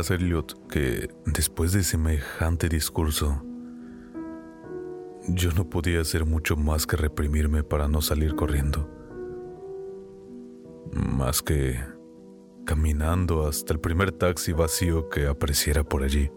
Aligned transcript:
Entenderás, 0.00 0.10
Elliot, 0.10 0.68
que 0.68 1.10
después 1.26 1.72
de 1.72 1.82
semejante 1.84 2.68
discurso, 2.70 3.42
yo 5.28 5.52
no 5.52 5.68
podía 5.68 6.00
hacer 6.00 6.24
mucho 6.24 6.56
más 6.56 6.86
que 6.86 6.96
reprimirme 6.96 7.62
para 7.64 7.86
no 7.86 8.00
salir 8.00 8.34
corriendo. 8.34 8.88
Más 10.92 11.42
que 11.42 11.78
caminando 12.64 13.46
hasta 13.46 13.74
el 13.74 13.80
primer 13.80 14.12
taxi 14.12 14.52
vacío 14.52 15.10
que 15.10 15.26
apareciera 15.26 15.84
por 15.84 16.02
allí. 16.02 16.30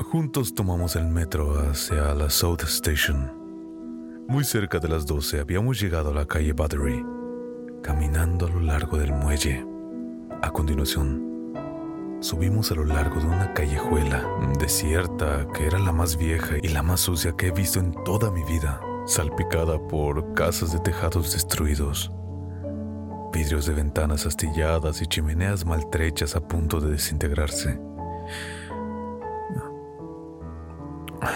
Juntos 0.00 0.54
tomamos 0.54 0.96
el 0.96 1.06
metro 1.06 1.58
hacia 1.60 2.14
la 2.14 2.28
South 2.28 2.64
Station. 2.64 4.26
Muy 4.28 4.44
cerca 4.44 4.78
de 4.78 4.88
las 4.88 5.06
12 5.06 5.40
habíamos 5.40 5.80
llegado 5.80 6.10
a 6.10 6.14
la 6.14 6.26
calle 6.26 6.52
Battery 6.52 7.02
caminando 7.82 8.46
a 8.46 8.50
lo 8.50 8.60
largo 8.60 8.98
del 8.98 9.12
muelle. 9.12 9.67
A 10.40 10.50
continuación, 10.52 11.52
subimos 12.20 12.70
a 12.70 12.76
lo 12.76 12.84
largo 12.84 13.20
de 13.20 13.26
una 13.26 13.52
callejuela 13.54 14.24
desierta 14.60 15.48
que 15.52 15.66
era 15.66 15.80
la 15.80 15.90
más 15.90 16.16
vieja 16.16 16.56
y 16.62 16.68
la 16.68 16.82
más 16.84 17.00
sucia 17.00 17.32
que 17.32 17.48
he 17.48 17.50
visto 17.50 17.80
en 17.80 17.92
toda 18.04 18.30
mi 18.30 18.44
vida, 18.44 18.80
salpicada 19.04 19.78
por 19.88 20.34
casas 20.34 20.72
de 20.72 20.78
tejados 20.78 21.32
destruidos, 21.32 22.12
vidrios 23.32 23.66
de 23.66 23.74
ventanas 23.74 24.26
astilladas 24.26 25.02
y 25.02 25.06
chimeneas 25.06 25.66
maltrechas 25.66 26.36
a 26.36 26.40
punto 26.40 26.80
de 26.80 26.92
desintegrarse. 26.92 27.80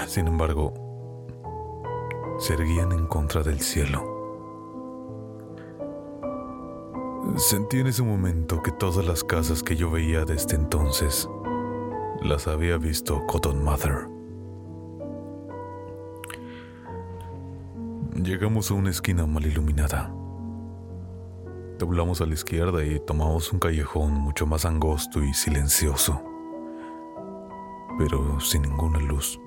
Sin 0.07 0.29
embargo, 0.29 0.75
se 2.39 2.55
erguían 2.55 2.93
en 2.93 3.07
contra 3.07 3.43
del 3.43 3.61
cielo 3.61 4.12
Sentí 7.37 7.79
en 7.79 7.87
ese 7.87 8.03
momento 8.03 8.63
que 8.63 8.71
todas 8.71 9.07
las 9.07 9.25
casas 9.25 9.63
que 9.63 9.75
yo 9.75 9.91
veía 9.91 10.27
desde 10.27 10.55
entonces 10.55 11.27
las 12.21 12.47
había 12.47 12.77
visto 12.77 13.27
Cotton 13.27 13.65
Mother. 13.65 14.07
Llegamos 18.23 18.71
a 18.71 18.75
una 18.75 18.91
esquina 18.91 19.27
mal 19.27 19.47
iluminada. 19.47 20.13
Doblamos 21.79 22.21
a 22.21 22.27
la 22.27 22.35
izquierda 22.35 22.85
y 22.85 23.01
tomamos 23.01 23.51
un 23.51 23.61
callejón 23.61 24.13
mucho 24.13 24.47
más 24.47 24.67
angosto 24.67 25.25
y 25.25 25.33
silencioso, 25.33 26.23
pero 27.99 28.41
sin 28.41 28.63
ninguna 28.63 28.99
luz. 28.99 29.41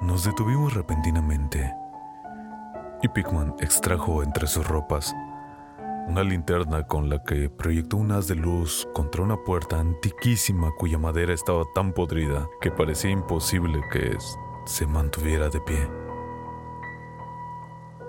Nos 0.00 0.24
detuvimos 0.24 0.72
repentinamente 0.72 1.81
y 3.02 3.08
Pigman 3.08 3.54
extrajo 3.60 4.22
entre 4.22 4.46
sus 4.46 4.66
ropas 4.66 5.14
una 6.06 6.24
linterna 6.24 6.86
con 6.86 7.08
la 7.08 7.22
que 7.22 7.48
proyectó 7.48 7.96
un 7.96 8.12
haz 8.12 8.26
de 8.26 8.34
luz 8.34 8.88
contra 8.92 9.22
una 9.22 9.36
puerta 9.36 9.78
antiquísima 9.78 10.70
cuya 10.76 10.98
madera 10.98 11.32
estaba 11.32 11.64
tan 11.74 11.92
podrida 11.92 12.48
que 12.60 12.70
parecía 12.70 13.10
imposible 13.10 13.80
que 13.90 14.16
se 14.66 14.86
mantuviera 14.86 15.48
de 15.48 15.60
pie. 15.60 15.88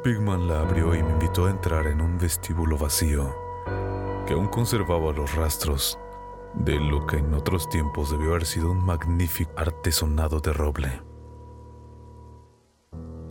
Pigman 0.04 0.48
la 0.48 0.62
abrió 0.62 0.96
y 0.96 1.04
me 1.04 1.12
invitó 1.12 1.46
a 1.46 1.52
entrar 1.52 1.88
en 1.88 2.02
un 2.02 2.18
vestíbulo 2.18 2.78
vacío 2.78 3.34
que 4.26 4.34
aún 4.34 4.48
conservaba 4.48 5.14
los 5.14 5.36
rastros 5.36 6.00
de 6.56 6.80
lo 6.80 7.06
que 7.06 7.18
en 7.18 7.34
otros 7.34 7.70
tiempos 7.70 8.12
debió 8.12 8.32
haber 8.32 8.46
sido 8.46 8.72
un 8.72 8.84
magnífico 8.84 9.52
artesonado 9.56 10.40
de 10.40 10.54
roble. 10.54 11.13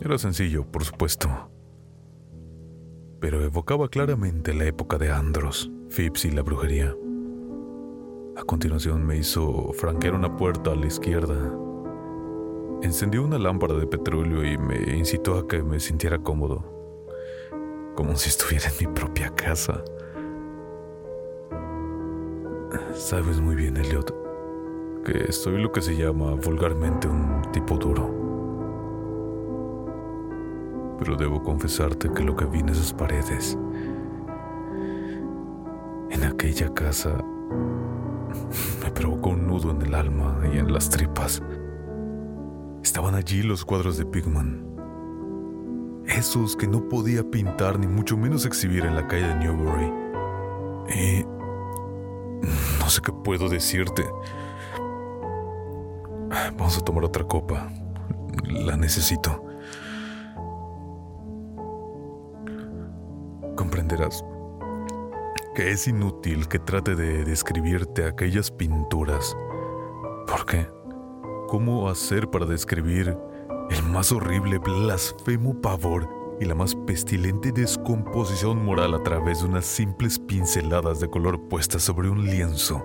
Era 0.04 0.18
sencillo, 0.18 0.64
por 0.70 0.84
supuesto 0.84 1.28
pero 3.22 3.40
evocaba 3.40 3.88
claramente 3.88 4.52
la 4.52 4.64
época 4.64 4.98
de 4.98 5.12
Andros, 5.12 5.70
Phipps 5.90 6.24
y 6.24 6.32
la 6.32 6.42
brujería. 6.42 6.92
A 8.36 8.42
continuación 8.42 9.06
me 9.06 9.16
hizo 9.16 9.72
franquear 9.74 10.16
una 10.16 10.36
puerta 10.36 10.72
a 10.72 10.74
la 10.74 10.88
izquierda. 10.88 11.36
Encendió 12.82 13.22
una 13.22 13.38
lámpara 13.38 13.74
de 13.74 13.86
petróleo 13.86 14.44
y 14.44 14.58
me 14.58 14.96
incitó 14.96 15.38
a 15.38 15.46
que 15.46 15.62
me 15.62 15.78
sintiera 15.78 16.18
cómodo, 16.18 16.64
como 17.94 18.16
si 18.16 18.28
estuviera 18.28 18.68
en 18.70 18.88
mi 18.88 18.92
propia 18.92 19.30
casa. 19.36 19.84
Sabes 22.92 23.40
muy 23.40 23.54
bien, 23.54 23.76
Elliot, 23.76 24.12
que 25.04 25.30
soy 25.30 25.62
lo 25.62 25.70
que 25.70 25.80
se 25.80 25.94
llama 25.94 26.34
vulgarmente 26.34 27.06
un 27.06 27.40
tipo 27.52 27.76
duro 27.76 28.21
pero 31.04 31.16
debo 31.16 31.42
confesarte 31.42 32.12
que 32.12 32.22
lo 32.22 32.36
que 32.36 32.44
vi 32.44 32.60
en 32.60 32.68
esas 32.68 32.92
paredes, 32.92 33.58
en 36.10 36.22
aquella 36.22 36.72
casa, 36.74 37.24
me 38.84 38.90
provocó 38.92 39.30
un 39.30 39.48
nudo 39.48 39.72
en 39.72 39.82
el 39.82 39.96
alma 39.96 40.38
y 40.52 40.58
en 40.58 40.72
las 40.72 40.90
tripas. 40.90 41.42
Estaban 42.84 43.16
allí 43.16 43.42
los 43.42 43.64
cuadros 43.64 43.96
de 43.96 44.06
Pigman, 44.06 44.64
esos 46.06 46.54
que 46.54 46.68
no 46.68 46.88
podía 46.88 47.28
pintar 47.28 47.80
ni 47.80 47.88
mucho 47.88 48.16
menos 48.16 48.46
exhibir 48.46 48.84
en 48.84 48.94
la 48.94 49.08
calle 49.08 49.26
de 49.26 49.34
Newbury. 49.34 49.92
Y 50.94 51.24
no 52.78 52.88
sé 52.88 53.00
qué 53.02 53.12
puedo 53.12 53.48
decirte. 53.48 54.04
Vamos 56.56 56.78
a 56.78 56.80
tomar 56.80 57.02
otra 57.04 57.24
copa. 57.24 57.72
La 58.46 58.76
necesito. 58.76 59.51
Que 65.54 65.70
es 65.70 65.86
inútil 65.86 66.48
que 66.48 66.58
trate 66.58 66.94
de 66.94 67.24
describirte 67.24 68.06
aquellas 68.06 68.50
pinturas. 68.50 69.36
¿Por 70.26 70.46
qué? 70.46 70.68
¿Cómo 71.48 71.88
hacer 71.88 72.30
para 72.30 72.46
describir 72.46 73.16
el 73.70 73.82
más 73.84 74.12
horrible, 74.12 74.58
blasfemo 74.58 75.60
pavor 75.60 76.08
y 76.40 76.44
la 76.44 76.54
más 76.54 76.74
pestilente 76.74 77.52
descomposición 77.52 78.64
moral 78.64 78.94
a 78.94 79.02
través 79.02 79.40
de 79.40 79.48
unas 79.48 79.64
simples 79.64 80.18
pinceladas 80.18 81.00
de 81.00 81.08
color 81.08 81.48
puestas 81.48 81.82
sobre 81.82 82.08
un 82.08 82.24
lienzo. 82.24 82.84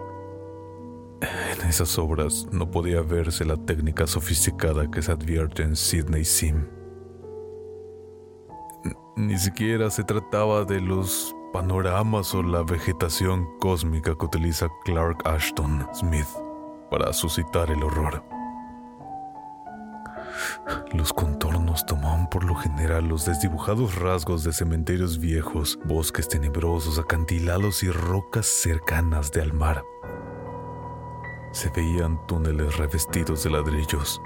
En 1.22 1.68
esas 1.68 1.98
obras 1.98 2.48
no 2.52 2.70
podía 2.70 3.02
verse 3.02 3.44
la 3.46 3.58
técnica 3.58 4.06
sofisticada 4.06 4.90
que 4.92 5.02
se 5.02 5.12
advierte 5.12 5.64
en 5.64 5.76
Sidney 5.76 6.24
Sim. 6.24 6.77
Ni 9.18 9.36
siquiera 9.40 9.90
se 9.90 10.04
trataba 10.04 10.64
de 10.64 10.80
los 10.80 11.36
panoramas 11.52 12.36
o 12.36 12.44
la 12.44 12.62
vegetación 12.62 13.50
cósmica 13.58 14.16
que 14.16 14.26
utiliza 14.26 14.68
Clark 14.86 15.28
Ashton 15.28 15.88
Smith 15.92 16.28
para 16.92 17.12
suscitar 17.14 17.72
el 17.72 17.82
horror. 17.82 18.24
Los 20.94 21.14
contornos 21.14 21.84
tomaban 21.88 22.30
por 22.30 22.44
lo 22.44 22.54
general 22.54 23.08
los 23.08 23.26
desdibujados 23.26 23.96
rasgos 23.96 24.44
de 24.44 24.54
cementerios 24.54 25.18
viejos, 25.18 25.80
bosques 25.86 26.28
tenebrosos, 26.28 27.00
acantilados 27.00 27.82
y 27.82 27.90
rocas 27.90 28.46
cercanas 28.46 29.32
de 29.32 29.42
al 29.42 29.52
mar. 29.52 29.84
Se 31.54 31.72
veían 31.72 32.24
túneles 32.28 32.78
revestidos 32.78 33.44
de 33.44 33.50
ladrillos, 33.50 34.22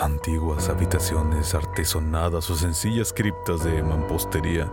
antiguas 0.00 0.68
habitaciones 0.68 1.54
artesonadas 1.54 2.50
o 2.50 2.54
sencillas 2.54 3.12
criptas 3.12 3.64
de 3.64 3.82
mampostería. 3.82 4.70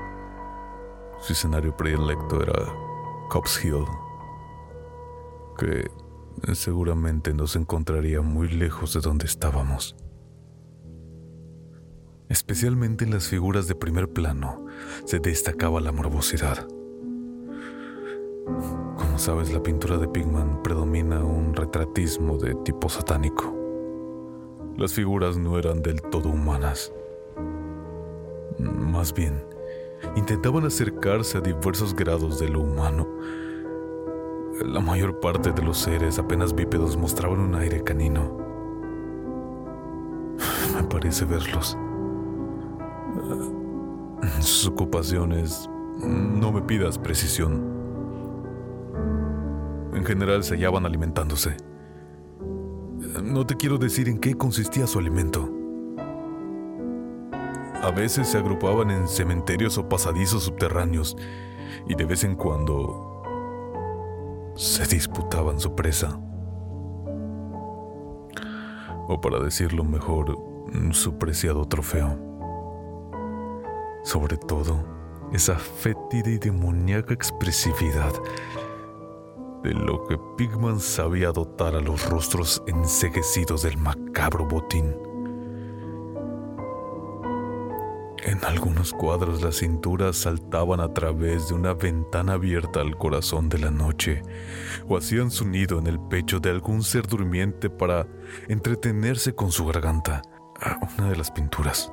Su 1.19 1.33
escenario 1.33 1.75
predilecto 1.75 2.41
era 2.41 2.53
Cops 3.29 3.63
Hill, 3.63 3.85
que 5.57 5.89
seguramente 6.53 7.33
nos 7.33 7.55
encontraría 7.55 8.21
muy 8.21 8.47
lejos 8.47 8.93
de 8.93 9.01
donde 9.01 9.25
estábamos. 9.25 9.95
Especialmente 12.29 13.05
en 13.05 13.11
las 13.11 13.27
figuras 13.27 13.67
de 13.67 13.75
primer 13.75 14.09
plano 14.09 14.65
se 15.05 15.19
destacaba 15.19 15.79
la 15.79 15.91
morbosidad. 15.91 16.67
Como 18.97 19.17
sabes, 19.17 19.51
la 19.51 19.63
pintura 19.63 19.97
de 19.97 20.07
Pigman 20.07 20.61
predomina 20.61 21.23
un 21.23 21.53
retratismo 21.53 22.37
de 22.37 22.53
tipo 22.55 22.89
satánico. 22.89 23.56
Las 24.77 24.93
figuras 24.93 25.37
no 25.37 25.57
eran 25.57 25.81
del 25.81 26.01
todo 26.01 26.29
humanas. 26.29 26.93
Más 28.59 29.13
bien, 29.13 29.43
intentaban 30.15 30.65
acercarse 30.65 31.37
a 31.37 31.41
diversos 31.41 31.95
grados 31.95 32.39
de 32.39 32.49
lo 32.49 32.61
humano. 32.61 33.07
La 34.65 34.79
mayor 34.79 35.19
parte 35.19 35.51
de 35.51 35.61
los 35.61 35.77
seres 35.77 36.17
apenas 36.19 36.55
bípedos 36.55 36.95
mostraban 36.95 37.39
un 37.39 37.55
aire 37.55 37.83
canino. 37.83 38.37
Me 40.75 40.83
parece 40.83 41.25
verlos 41.25 41.77
sus 44.39 44.67
ocupaciones, 44.67 45.69
no 45.99 46.51
me 46.51 46.61
pidas 46.61 46.97
precisión. 46.97 47.75
En 49.93 50.05
general 50.05 50.43
se 50.43 50.55
hallaban 50.55 50.85
alimentándose. 50.85 51.57
No 53.23 53.45
te 53.45 53.55
quiero 53.55 53.77
decir 53.77 54.09
en 54.09 54.19
qué 54.19 54.35
consistía 54.35 54.87
su 54.87 54.99
alimento. 54.99 55.49
A 57.81 57.91
veces 57.91 58.27
se 58.27 58.37
agrupaban 58.37 58.91
en 58.91 59.07
cementerios 59.07 59.77
o 59.77 59.87
pasadizos 59.87 60.43
subterráneos 60.43 61.15
y 61.87 61.95
de 61.95 62.05
vez 62.05 62.23
en 62.23 62.35
cuando 62.35 63.23
se 64.55 64.85
disputaban 64.87 65.59
su 65.59 65.75
presa. 65.75 66.19
O 69.07 69.19
para 69.21 69.39
decirlo 69.39 69.83
mejor, 69.83 70.37
su 70.91 71.17
preciado 71.17 71.65
trofeo 71.65 72.27
sobre 74.07 74.37
todo 74.37 74.85
esa 75.33 75.55
fétida 75.57 76.29
y 76.29 76.37
demoníaca 76.37 77.13
expresividad 77.13 78.13
de 79.63 79.73
lo 79.73 80.05
que 80.05 80.17
Pigman 80.37 80.79
sabía 80.79 81.31
dotar 81.31 81.75
a 81.75 81.81
los 81.81 82.09
rostros 82.09 82.61
enseguecidos 82.67 83.63
del 83.63 83.77
macabro 83.77 84.45
botín. 84.45 84.95
En 88.23 88.43
algunos 88.43 88.93
cuadros 88.93 89.41
las 89.41 89.57
cinturas 89.57 90.17
saltaban 90.17 90.79
a 90.79 90.93
través 90.93 91.47
de 91.47 91.53
una 91.53 91.73
ventana 91.73 92.33
abierta 92.33 92.81
al 92.81 92.97
corazón 92.97 93.47
de 93.47 93.59
la 93.59 93.71
noche 93.71 94.21
o 94.87 94.97
hacían 94.97 95.31
su 95.31 95.47
nido 95.47 95.79
en 95.79 95.87
el 95.87 95.99
pecho 95.99 96.39
de 96.39 96.49
algún 96.49 96.83
ser 96.83 97.07
durmiente 97.07 97.69
para 97.69 98.05
entretenerse 98.47 99.33
con 99.33 99.51
su 99.51 99.65
garganta. 99.65 100.21
Una 100.97 101.09
de 101.09 101.15
las 101.15 101.31
pinturas 101.31 101.91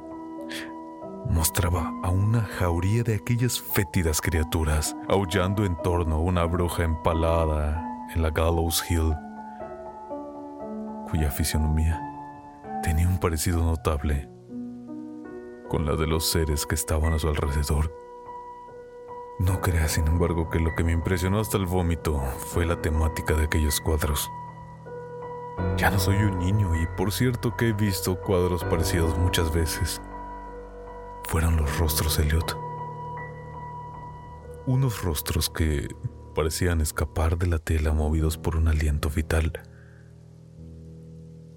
mostraba 1.29 1.93
a 2.03 2.11
una 2.11 2.43
jauría 2.43 3.03
de 3.03 3.15
aquellas 3.17 3.61
fétidas 3.61 4.21
criaturas, 4.21 4.97
aullando 5.09 5.65
en 5.65 5.77
torno 5.83 6.17
a 6.17 6.21
una 6.21 6.45
bruja 6.45 6.85
empalada 6.85 7.83
en 8.15 8.23
la 8.23 8.31
Gallows 8.31 8.85
Hill, 8.89 9.15
cuya 11.11 11.31
fisionomía 11.31 12.01
tenía 12.83 13.09
un 13.09 13.19
parecido 13.19 13.63
notable 13.63 14.29
con 15.69 15.87
la 15.87 15.97
de 15.97 16.07
los 16.07 16.31
seres 16.31 16.67
que 16.67 16.75
estaban 16.75 17.15
a 17.15 17.19
su 17.19 17.29
alrededor. 17.29 17.93
No 19.41 19.61
creas, 19.61 19.93
sin 19.93 20.07
embargo, 20.07 20.49
que 20.49 20.61
lo 20.61 20.75
que 20.77 20.85
me 20.85 20.93
impresionó 20.93 21.41
hasta 21.41 21.57
el 21.57 21.67
vómito 21.67 22.21
fue 22.39 22.67
la 22.67 22.81
temática 22.81 23.35
de 23.35 23.45
aquellos 23.45 23.81
cuadros. 23.81 24.31
Ya 25.77 25.91
no 25.91 25.99
soy 25.99 26.17
un 26.17 26.39
niño 26.39 26.75
y 26.81 26.87
por 26.97 27.11
cierto 27.11 27.57
que 27.57 27.71
he 27.71 27.73
visto 27.73 28.21
cuadros 28.21 28.63
parecidos 28.65 29.19
muchas 29.19 29.53
veces 29.53 30.01
fueron 31.25 31.57
los 31.57 31.79
rostros 31.79 32.19
Elliot. 32.19 32.57
Unos 34.67 35.03
rostros 35.03 35.51
que 35.51 35.89
parecían 36.35 36.81
escapar 36.81 37.39
de 37.39 37.47
la 37.47 37.59
tela 37.59 37.93
movidos 37.93 38.39
por 38.39 38.57
un 38.57 38.69
aliento 38.69 39.11
vital. 39.11 39.53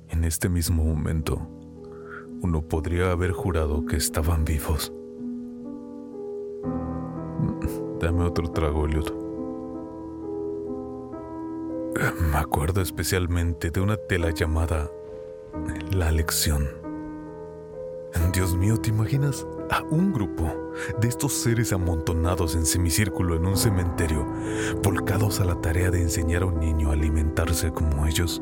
En 0.10 0.24
este 0.24 0.50
mismo 0.50 0.84
momento, 0.84 1.48
uno 2.42 2.62
podría 2.62 3.12
haber 3.12 3.32
jurado 3.32 3.86
que 3.86 3.96
estaban 3.96 4.46
vivos. 4.46 4.94
Dame 8.00 8.24
otro 8.24 8.50
trago, 8.52 8.86
Elliot. 8.86 9.14
Me 12.32 12.38
acuerdo 12.38 12.82
especialmente 12.82 13.72
de 13.72 13.82
una 13.82 13.98
tela 13.98 14.30
llamada 14.32 14.92
La 15.92 16.12
Lección. 16.12 16.68
Dios 18.34 18.56
mío, 18.56 18.78
¿te 18.80 18.90
imaginas? 18.90 19.48
A 19.70 19.84
un 19.84 20.14
grupo 20.14 20.72
de 21.00 21.08
estos 21.08 21.34
seres 21.34 21.74
amontonados 21.74 22.56
en 22.56 22.66
semicírculo 22.66 23.36
en 23.36 23.46
un 23.46 23.58
cementerio, 23.58 24.26
volcados 24.84 25.40
a 25.40 25.46
la 25.46 25.60
tarea 25.60 25.92
de 25.92 26.02
enseñar 26.02 26.44
a 26.44 26.48
un 26.48 26.60
niño 26.60 26.90
a 26.90 26.94
alimentarse 26.94 27.72
como 27.72 28.06
ellos. 28.06 28.42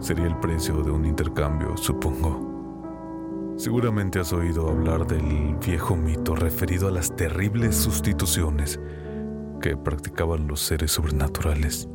Sería 0.00 0.26
el 0.26 0.38
precio 0.38 0.82
de 0.82 0.90
un 0.90 1.04
intercambio, 1.04 1.76
supongo. 1.76 3.54
Seguramente 3.56 4.20
has 4.20 4.32
oído 4.32 4.68
hablar 4.68 5.06
del 5.06 5.56
viejo 5.56 5.96
mito 5.96 6.34
referido 6.34 6.88
a 6.88 6.90
las 6.90 7.14
terribles 7.16 7.74
sustituciones 7.76 8.78
que 9.60 9.76
practicaban 9.76 10.46
los 10.46 10.60
seres 10.60 10.92
sobrenaturales. 10.92 11.88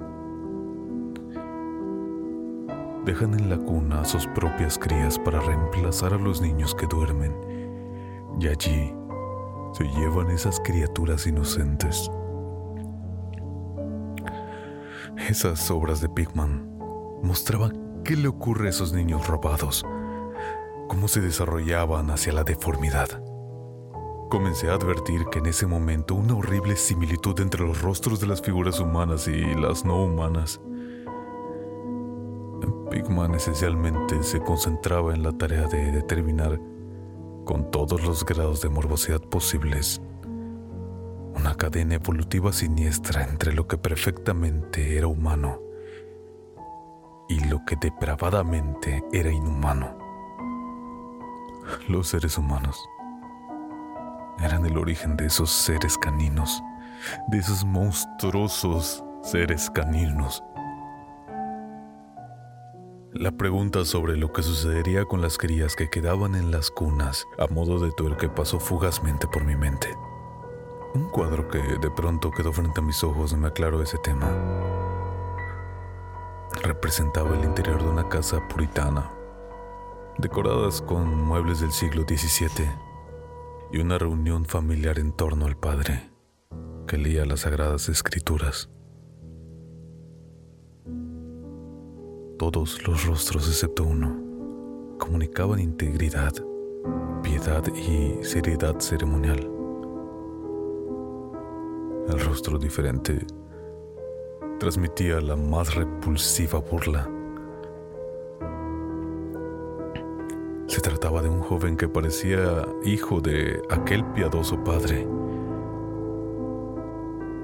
Dejan 3.06 3.34
en 3.34 3.50
la 3.50 3.58
cuna 3.58 4.02
a 4.02 4.06
sus 4.06 4.28
propias 4.28 4.78
crías 4.78 5.18
para 5.20 5.40
reemplazar 5.40 6.14
a 6.14 6.18
los 6.18 6.42
niños 6.42 6.76
que 6.76 6.88
duermen 6.88 7.61
y 8.40 8.48
allí 8.48 8.94
se 9.74 9.84
llevan 9.86 10.30
esas 10.32 10.60
criaturas 10.60 11.28
inocentes. 11.28 12.10
Esas 15.30 15.70
obras 15.72 16.02
de 16.02 16.10
Pigman 16.10 16.68
mostraban 17.24 18.02
qué 18.04 18.16
le 18.16 18.28
ocurre 18.28 18.68
a 18.68 18.70
esos 18.70 18.94
niños 18.94 19.28
robados, 19.28 19.86
cómo 20.88 21.08
se 21.08 21.22
desarrollaban 21.22 22.10
hacia 22.10 22.34
la 22.34 22.44
deformidad. 22.44 23.24
Comencé 24.30 24.70
a 24.70 24.76
advertir 24.76 25.26
que 25.32 25.40
en 25.40 25.48
ese 25.48 25.68
momento 25.68 26.16
una 26.16 26.36
horrible 26.36 26.76
similitud 26.76 27.40
entre 27.40 27.66
los 27.66 27.82
rostros 27.82 28.20
de 28.20 28.28
las 28.28 28.42
figuras 28.42 28.80
humanas 28.80 29.28
y 29.28 29.42
las 29.56 29.86
no 29.86 30.04
humanas. 30.04 30.62
Pigman 32.90 33.36
esencialmente 33.36 34.22
se 34.24 34.42
concentraba 34.42 35.14
en 35.14 35.24
la 35.24 35.32
tarea 35.32 35.68
de 35.68 35.92
determinar 35.92 36.60
con 37.52 37.70
todos 37.70 38.02
los 38.06 38.24
grados 38.24 38.62
de 38.62 38.70
morbosidad 38.70 39.20
posibles. 39.20 40.02
Una 41.36 41.54
cadena 41.56 41.96
evolutiva 41.96 42.54
siniestra 42.54 43.26
entre 43.26 43.52
lo 43.52 43.68
que 43.68 43.78
perfectamente 43.78 44.98
era 44.98 45.08
humano 45.08 45.60
y 47.28 47.42
lo 47.50 47.66
que 47.66 47.76
depravadamente 47.76 49.04
era 49.12 49.34
inhumano. 49.34 49.98
Los 51.90 52.08
seres 52.08 52.38
humanos 52.38 52.80
eran 54.40 54.66
el 54.66 54.78
origen 54.78 55.18
de 55.18 55.26
esos 55.26 55.52
seres 55.52 55.98
caninos, 55.98 56.64
de 57.28 57.40
esos 57.40 57.66
monstruosos 57.66 59.04
seres 59.24 59.70
caninos. 59.70 60.42
La 63.14 63.32
pregunta 63.32 63.84
sobre 63.84 64.16
lo 64.16 64.32
que 64.32 64.42
sucedería 64.42 65.04
con 65.04 65.22
las 65.22 65.38
crías 65.38 65.76
que 65.76 65.90
quedaban 65.90 66.34
en 66.34 66.50
las 66.50 66.72
cunas 66.72 67.28
a 67.38 67.54
modo 67.54 67.78
de 67.78 67.92
tuerque 67.92 68.30
pasó 68.30 68.58
fugazmente 68.58 69.28
por 69.28 69.44
mi 69.44 69.58
mente. 69.58 69.90
Un 70.94 71.10
cuadro 71.10 71.50
que 71.50 71.58
de 71.60 71.92
pronto 71.92 72.32
quedó 72.32 72.54
frente 72.54 72.80
a 72.80 72.84
mis 72.84 73.04
ojos 73.04 73.34
me 73.34 73.50
aclaró 73.50 73.82
ese 73.82 73.98
tema. 73.98 74.32
Representaba 76.64 77.38
el 77.38 77.44
interior 77.44 77.84
de 77.84 77.90
una 77.90 78.08
casa 78.08 78.48
puritana, 78.48 79.12
decoradas 80.18 80.82
con 80.82 81.14
muebles 81.14 81.60
del 81.60 81.74
siglo 81.74 82.04
XVII 82.04 82.66
y 83.74 83.80
una 83.80 83.98
reunión 83.98 84.46
familiar 84.46 85.00
en 85.00 85.12
torno 85.12 85.48
al 85.48 85.58
padre, 85.58 86.10
que 86.88 86.98
leía 86.98 87.26
las 87.26 87.42
sagradas 87.42 87.90
escrituras. 87.90 88.70
Todos 92.42 92.88
los 92.88 93.06
rostros 93.06 93.48
excepto 93.48 93.84
uno 93.84 94.16
comunicaban 94.98 95.60
integridad, 95.60 96.34
piedad 97.22 97.64
y 97.68 98.24
seriedad 98.24 98.80
ceremonial. 98.80 99.48
El 102.10 102.20
rostro 102.20 102.58
diferente 102.58 103.28
transmitía 104.60 105.22
la 105.22 105.36
más 105.36 105.76
repulsiva 105.76 106.58
burla. 106.58 107.08
Se 110.66 110.82
trataba 110.82 111.22
de 111.22 111.30
un 111.30 111.42
joven 111.42 111.78
que 111.78 111.88
parecía 111.88 112.68
hijo 112.84 113.22
de 113.22 113.62
aquel 113.70 114.04
piadoso 114.16 114.64
padre, 114.64 115.08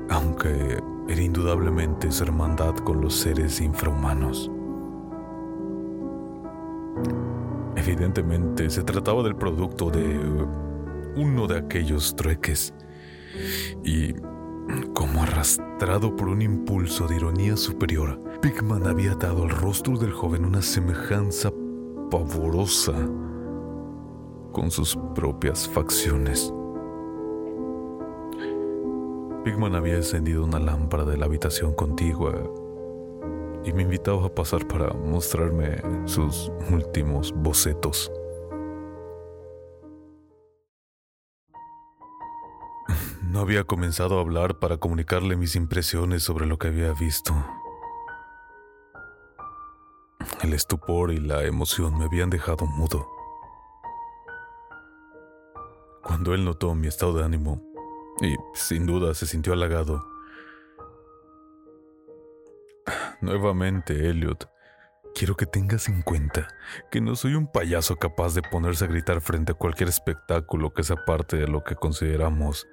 aunque 0.10 0.82
era 1.08 1.22
indudablemente 1.22 2.12
su 2.12 2.24
hermandad 2.24 2.76
con 2.78 3.00
los 3.00 3.14
seres 3.14 3.62
infrahumanos. 3.62 4.50
Evidentemente 7.88 8.70
se 8.70 8.84
trataba 8.84 9.24
del 9.24 9.38
producto 9.38 9.90
de 9.90 10.20
uno 11.16 11.48
de 11.48 11.58
aquellos 11.58 12.14
trueques. 12.18 12.74
Y 13.82 14.14
como 14.94 15.24
arrastrado 15.24 16.14
por 16.14 16.28
un 16.28 16.42
impulso 16.42 17.08
de 17.08 17.16
ironía 17.16 17.56
superior, 17.56 18.20
Pigman 18.42 18.88
había 18.88 19.16
dado 19.16 19.44
al 19.44 19.52
rostro 19.52 19.98
del 19.98 20.12
joven 20.12 20.44
una 20.44 20.62
semejanza 20.62 21.50
pavorosa 22.12 22.92
con 24.52 24.70
sus 24.70 25.00
propias 25.16 25.70
facciones. 25.70 26.54
Pigman 29.46 29.76
había 29.76 29.96
encendido 29.96 30.44
una 30.44 30.60
lámpara 30.60 31.06
de 31.06 31.16
la 31.16 31.26
habitación 31.26 31.74
contigua 31.74 32.34
y 33.68 33.74
me 33.74 33.84
invitaba 33.84 34.26
a 34.26 34.34
pasar 34.34 34.66
para 34.66 34.94
mostrarme 34.94 35.82
sus 36.06 36.50
últimos 36.72 37.34
bocetos. 37.34 38.12
No 43.24 43.42
había 43.42 43.66
comenzado 43.66 44.18
a 44.18 44.22
hablar 44.22 44.58
para 44.58 44.78
comunicarle 44.78 45.36
mis 45.36 45.58
impresiones 45.58 46.24
sobre 46.24 46.46
lo 46.46 46.58
que 46.58 46.70
había 46.70 46.94
visto. 46.94 47.36
El 50.42 50.54
estupor 50.54 51.12
y 51.12 51.20
la 51.20 51.44
emoción 51.44 51.98
me 51.98 52.06
habían 52.06 52.30
dejado 52.30 52.66
mudo. 52.66 53.06
Cuando 56.02 56.34
él 56.34 56.46
notó 56.46 56.74
mi 56.74 56.88
estado 56.88 57.18
de 57.18 57.26
ánimo, 57.26 57.62
y 58.22 58.38
sin 58.54 58.86
duda 58.86 59.14
se 59.14 59.28
sintió 59.28 59.52
halagado, 59.52 60.06
Nuevamente, 63.22 64.10
Elliot, 64.10 64.50
quiero 65.16 65.36
que 65.36 65.48
tengas 65.48 65.90
en 65.90 66.04
cuenta 66.04 66.48
que 66.92 67.02
no 67.02 67.16
soy 67.16 67.34
un 67.34 67.52
payaso 67.52 67.96
capaz 67.96 68.36
de 68.36 68.44
ponerse 68.44 68.86
a 68.86 68.88
gritar 68.88 69.22
frente 69.22 69.54
a 69.54 69.56
cualquier 69.56 69.90
espectáculo 69.90 70.74
que 70.74 70.84
sea 70.84 71.04
parte 71.06 71.38
de 71.38 71.48
lo 71.48 71.64
que 71.64 71.76
consideramos 71.76 72.68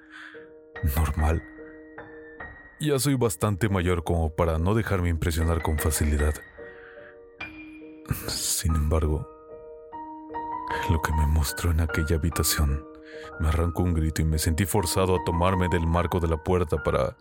normal. 0.96 1.42
Ya 2.78 2.98
soy 2.98 3.14
bastante 3.14 3.70
mayor 3.70 4.04
como 4.04 4.34
para 4.34 4.58
no 4.58 4.74
dejarme 4.74 5.08
impresionar 5.08 5.62
con 5.62 5.78
facilidad. 5.78 6.34
Sin 8.28 8.74
embargo, 8.74 9.26
lo 10.90 11.00
que 11.00 11.12
me 11.12 11.26
mostró 11.26 11.70
en 11.70 11.80
aquella 11.80 12.16
habitación 12.16 12.84
me 13.40 13.48
arrancó 13.48 13.82
un 13.82 13.94
grito 13.94 14.20
y 14.20 14.26
me 14.26 14.38
sentí 14.38 14.66
forzado 14.66 15.16
a 15.16 15.24
tomarme 15.24 15.68
del 15.68 15.86
marco 15.86 16.20
de 16.20 16.28
la 16.28 16.36
puerta 16.36 16.82
para 16.82 17.16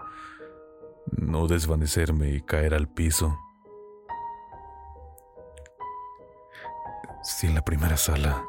no 1.12 1.48
desvanecerme 1.48 2.30
y 2.32 2.42
caer 2.42 2.74
al 2.74 2.88
piso. 2.88 3.38
Si 7.24 7.48
en 7.48 7.56
la 7.56 7.64
primera 7.64 7.98
sala 7.98 8.44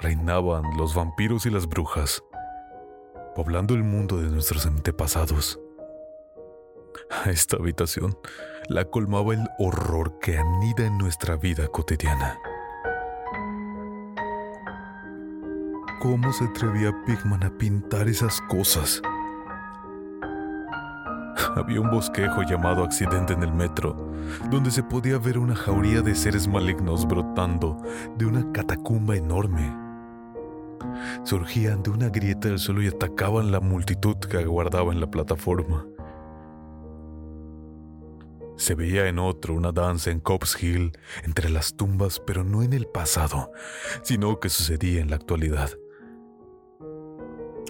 reinaban 0.00 0.76
los 0.76 0.94
vampiros 0.94 1.46
y 1.46 1.50
las 1.50 1.66
brujas, 1.66 2.22
poblando 3.34 3.74
el 3.74 3.84
mundo 3.84 4.18
de 4.18 4.28
nuestros 4.28 4.66
antepasados, 4.66 5.58
a 7.10 7.30
esta 7.30 7.56
habitación 7.56 8.18
la 8.68 8.84
colmaba 8.84 9.34
el 9.34 9.48
horror 9.58 10.18
que 10.18 10.36
anida 10.36 10.86
en 10.86 10.98
nuestra 10.98 11.36
vida 11.36 11.68
cotidiana. 11.68 12.38
¿Cómo 16.00 16.32
se 16.32 16.44
atrevía 16.44 16.94
Pigman 17.06 17.42
a 17.42 17.50
pintar 17.58 18.08
esas 18.08 18.40
cosas? 18.42 19.02
Había 21.56 21.80
un 21.80 21.90
bosquejo 21.90 22.42
llamado 22.42 22.84
accidente 22.84 23.32
en 23.32 23.42
el 23.42 23.52
metro, 23.52 23.94
donde 24.50 24.70
se 24.70 24.82
podía 24.82 25.18
ver 25.18 25.38
una 25.38 25.56
jauría 25.56 26.02
de 26.02 26.14
seres 26.14 26.46
malignos 26.48 27.06
brotando 27.06 27.76
de 28.16 28.26
una 28.26 28.50
catacumba 28.52 29.16
enorme. 29.16 29.74
Surgían 31.24 31.82
de 31.82 31.90
una 31.90 32.08
grieta 32.08 32.48
del 32.48 32.58
suelo 32.58 32.82
y 32.82 32.88
atacaban 32.88 33.50
la 33.50 33.60
multitud 33.60 34.16
que 34.16 34.38
aguardaba 34.38 34.92
en 34.92 35.00
la 35.00 35.10
plataforma. 35.10 35.86
Se 38.56 38.74
veía 38.74 39.06
en 39.06 39.20
otro 39.20 39.54
una 39.54 39.70
danza 39.70 40.10
en 40.10 40.18
Cops 40.18 40.60
Hill 40.60 40.92
entre 41.22 41.48
las 41.48 41.76
tumbas, 41.76 42.20
pero 42.20 42.42
no 42.42 42.62
en 42.62 42.72
el 42.72 42.86
pasado, 42.86 43.52
sino 44.02 44.40
que 44.40 44.48
sucedía 44.48 45.00
en 45.00 45.10
la 45.10 45.16
actualidad. 45.16 45.70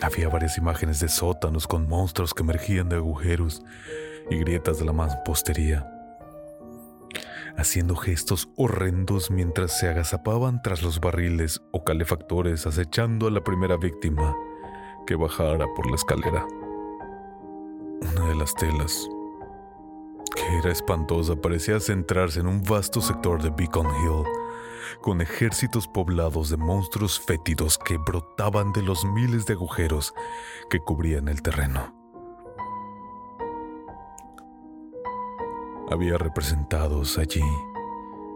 Había 0.01 0.29
varias 0.29 0.57
imágenes 0.59 1.01
de 1.01 1.09
sótanos 1.09 1.67
con 1.67 1.89
monstruos 1.89 2.33
que 2.33 2.45
emergían 2.45 2.89
de 2.89 2.97
agujeros 2.97 3.65
y 4.31 4.37
grietas 4.37 4.79
de 4.79 4.85
la 4.85 4.93
mampostería, 4.93 5.91
haciendo 7.57 7.97
gestos 7.97 8.49
horrendos 8.57 9.31
mientras 9.33 9.77
se 9.77 9.89
agazapaban 9.89 10.63
tras 10.63 10.83
los 10.83 11.01
barriles 11.01 11.63
o 11.73 11.83
calefactores 11.83 12.67
acechando 12.67 13.27
a 13.27 13.33
la 13.33 13.43
primera 13.43 13.77
víctima 13.77 14.37
que 15.05 15.17
bajara 15.17 15.67
por 15.75 15.89
la 15.89 15.97
escalera. 15.97 16.47
Una 18.01 18.29
de 18.29 18.37
las 18.37 18.55
telas, 18.55 19.09
que 20.37 20.59
era 20.59 20.71
espantosa, 20.71 21.35
parecía 21.35 21.81
centrarse 21.81 22.39
en 22.39 22.47
un 22.47 22.63
vasto 22.63 23.01
sector 23.01 23.43
de 23.43 23.51
Beacon 23.51 23.87
Hill 23.87 24.25
con 25.01 25.21
ejércitos 25.21 25.89
poblados 25.89 26.51
de 26.51 26.57
monstruos 26.57 27.21
fétidos 27.21 27.79
que 27.79 27.99
brotaban 27.99 28.73
de 28.73 28.83
los 28.83 29.05
miles 29.05 29.47
de 29.47 29.55
agujeros 29.55 30.15
que 30.71 30.81
cubrían 30.81 31.29
el 31.29 31.43
terreno. 31.43 31.95
Había 35.91 36.19
representados 36.19 37.17
allí 37.19 37.45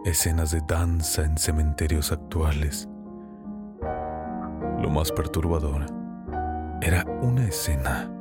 escenas 0.05 0.51
de 0.51 0.61
danza 0.61 1.23
en 1.23 1.37
cementerios 1.37 2.11
actuales. 2.11 2.89
Lo 4.79 4.89
más 4.89 5.11
perturbador 5.11 5.85
era 6.81 7.05
una 7.21 7.45
escena 7.45 8.11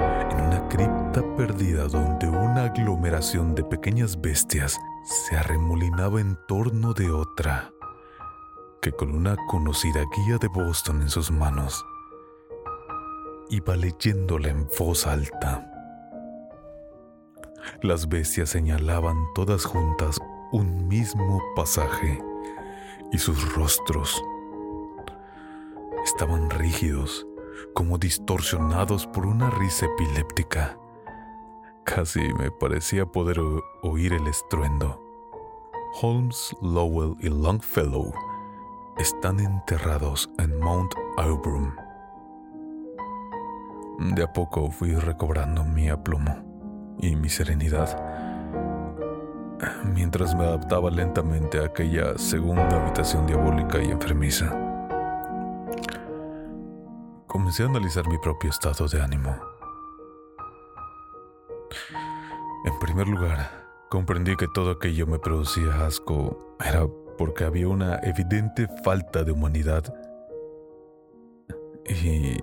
en 0.00 0.40
una 0.40 0.66
cripta 0.68 1.22
perdida 1.36 1.86
donde 1.86 2.28
una 2.28 2.64
aglomeración 2.64 3.54
de 3.54 3.62
pequeñas 3.64 4.20
bestias 4.20 4.78
se 5.04 5.36
arremolinaba 5.36 6.20
en 6.20 6.36
torno 6.48 6.92
de 6.92 7.10
otra 7.10 7.70
que 8.80 8.92
con 8.92 9.14
una 9.14 9.36
conocida 9.48 10.04
guía 10.16 10.38
de 10.38 10.48
Boston 10.48 11.02
en 11.02 11.10
sus 11.10 11.30
manos 11.30 11.84
iba 13.50 13.76
leyéndola 13.76 14.48
en 14.48 14.68
voz 14.78 15.06
alta. 15.06 15.64
Las 17.82 18.08
bestias 18.08 18.50
señalaban 18.50 19.16
todas 19.34 19.64
juntas 19.64 20.18
un 20.52 20.86
mismo 20.88 21.42
pasaje 21.56 22.22
y 23.12 23.18
sus 23.18 23.54
rostros 23.54 24.22
estaban 26.04 26.48
rígidos, 26.50 27.26
como 27.74 27.98
distorsionados 27.98 29.06
por 29.06 29.26
una 29.26 29.50
risa 29.50 29.86
epiléptica. 29.86 30.78
Casi 31.84 32.20
me 32.34 32.50
parecía 32.50 33.06
poder 33.06 33.40
oír 33.82 34.12
el 34.12 34.26
estruendo. 34.26 35.02
Holmes, 36.00 36.54
Lowell 36.60 37.16
y 37.20 37.28
Longfellow 37.28 38.12
están 38.98 39.38
enterrados 39.38 40.28
en 40.38 40.58
Mount 40.58 40.92
Auburn. 41.16 41.72
De 44.16 44.24
a 44.24 44.32
poco 44.32 44.70
fui 44.70 44.92
recobrando 44.94 45.64
mi 45.64 45.88
aplomo 45.88 46.96
y 46.98 47.14
mi 47.14 47.28
serenidad. 47.28 47.96
mientras 49.84 50.36
me 50.36 50.44
adaptaba 50.44 50.90
lentamente 50.90 51.58
a 51.58 51.64
aquella 51.64 52.16
segunda 52.16 52.80
habitación 52.80 53.26
diabólica 53.26 53.82
y 53.82 53.90
enfermiza. 53.90 54.46
Comencé 57.26 57.64
a 57.64 57.66
analizar 57.66 58.06
mi 58.08 58.18
propio 58.18 58.50
estado 58.50 58.86
de 58.86 59.02
ánimo. 59.02 59.36
En 62.64 62.78
primer 62.78 63.08
lugar, 63.08 63.66
comprendí 63.88 64.36
que 64.36 64.46
todo 64.48 64.70
aquello 64.70 65.06
me 65.06 65.18
producía 65.18 65.86
asco 65.86 66.56
era 66.64 66.86
porque 67.18 67.44
había 67.44 67.68
una 67.68 67.98
evidente 68.02 68.68
falta 68.84 69.24
de 69.24 69.32
humanidad 69.32 69.92
y 71.84 72.36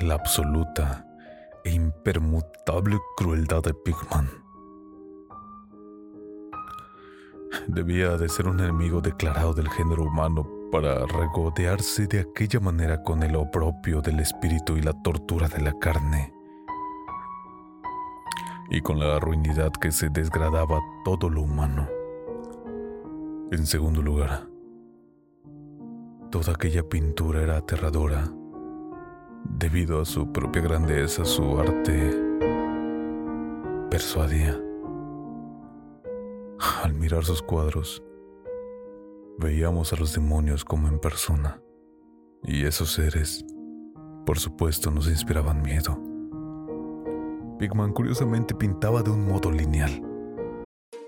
la 0.00 0.14
absoluta 0.14 1.04
e 1.64 1.72
impermutable 1.72 2.98
crueldad 3.16 3.62
de 3.62 3.74
Pigman. 3.74 4.28
Debía 7.66 8.16
de 8.16 8.28
ser 8.28 8.46
un 8.46 8.60
enemigo 8.60 9.00
declarado 9.00 9.52
del 9.52 9.68
género 9.70 10.04
humano 10.04 10.48
para 10.70 11.06
regodearse 11.06 12.06
de 12.06 12.20
aquella 12.20 12.60
manera 12.60 13.02
con 13.02 13.22
el 13.22 13.34
oprobio 13.36 14.00
del 14.00 14.20
espíritu 14.20 14.76
y 14.76 14.82
la 14.82 14.92
tortura 15.02 15.48
de 15.48 15.62
la 15.62 15.72
carne, 15.78 16.32
y 18.70 18.80
con 18.82 18.98
la 18.98 19.18
ruinidad 19.18 19.72
que 19.72 19.90
se 19.90 20.10
desgradaba 20.10 20.78
todo 21.04 21.30
lo 21.30 21.42
humano. 21.42 21.97
En 23.50 23.64
segundo 23.64 24.02
lugar, 24.02 24.46
toda 26.30 26.52
aquella 26.52 26.86
pintura 26.86 27.42
era 27.42 27.56
aterradora 27.56 28.30
debido 29.44 30.02
a 30.02 30.04
su 30.04 30.30
propia 30.30 30.60
grandeza, 30.60 31.24
su 31.24 31.58
arte 31.58 32.14
persuadía. 33.90 34.54
Al 36.82 36.92
mirar 36.92 37.24
sus 37.24 37.40
cuadros, 37.40 38.02
veíamos 39.38 39.94
a 39.94 39.96
los 39.96 40.12
demonios 40.12 40.62
como 40.62 40.88
en 40.88 40.98
persona, 40.98 41.58
y 42.42 42.66
esos 42.66 42.92
seres, 42.92 43.46
por 44.26 44.38
supuesto, 44.38 44.90
nos 44.90 45.08
inspiraban 45.08 45.62
miedo. 45.62 45.98
Pigman 47.58 47.94
curiosamente 47.94 48.54
pintaba 48.54 49.02
de 49.02 49.10
un 49.10 49.26
modo 49.26 49.50
lineal. 49.50 50.07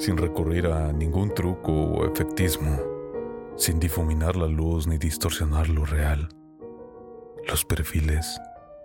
Sin 0.00 0.16
recurrir 0.16 0.66
a 0.66 0.92
ningún 0.92 1.34
truco 1.34 1.72
o 1.72 2.06
efectismo, 2.06 2.74
sin 3.56 3.78
difuminar 3.78 4.34
la 4.34 4.46
luz 4.46 4.86
ni 4.86 4.96
distorsionar 4.96 5.68
lo 5.68 5.84
real. 5.84 6.30
Los 7.46 7.66
perfiles 7.66 8.40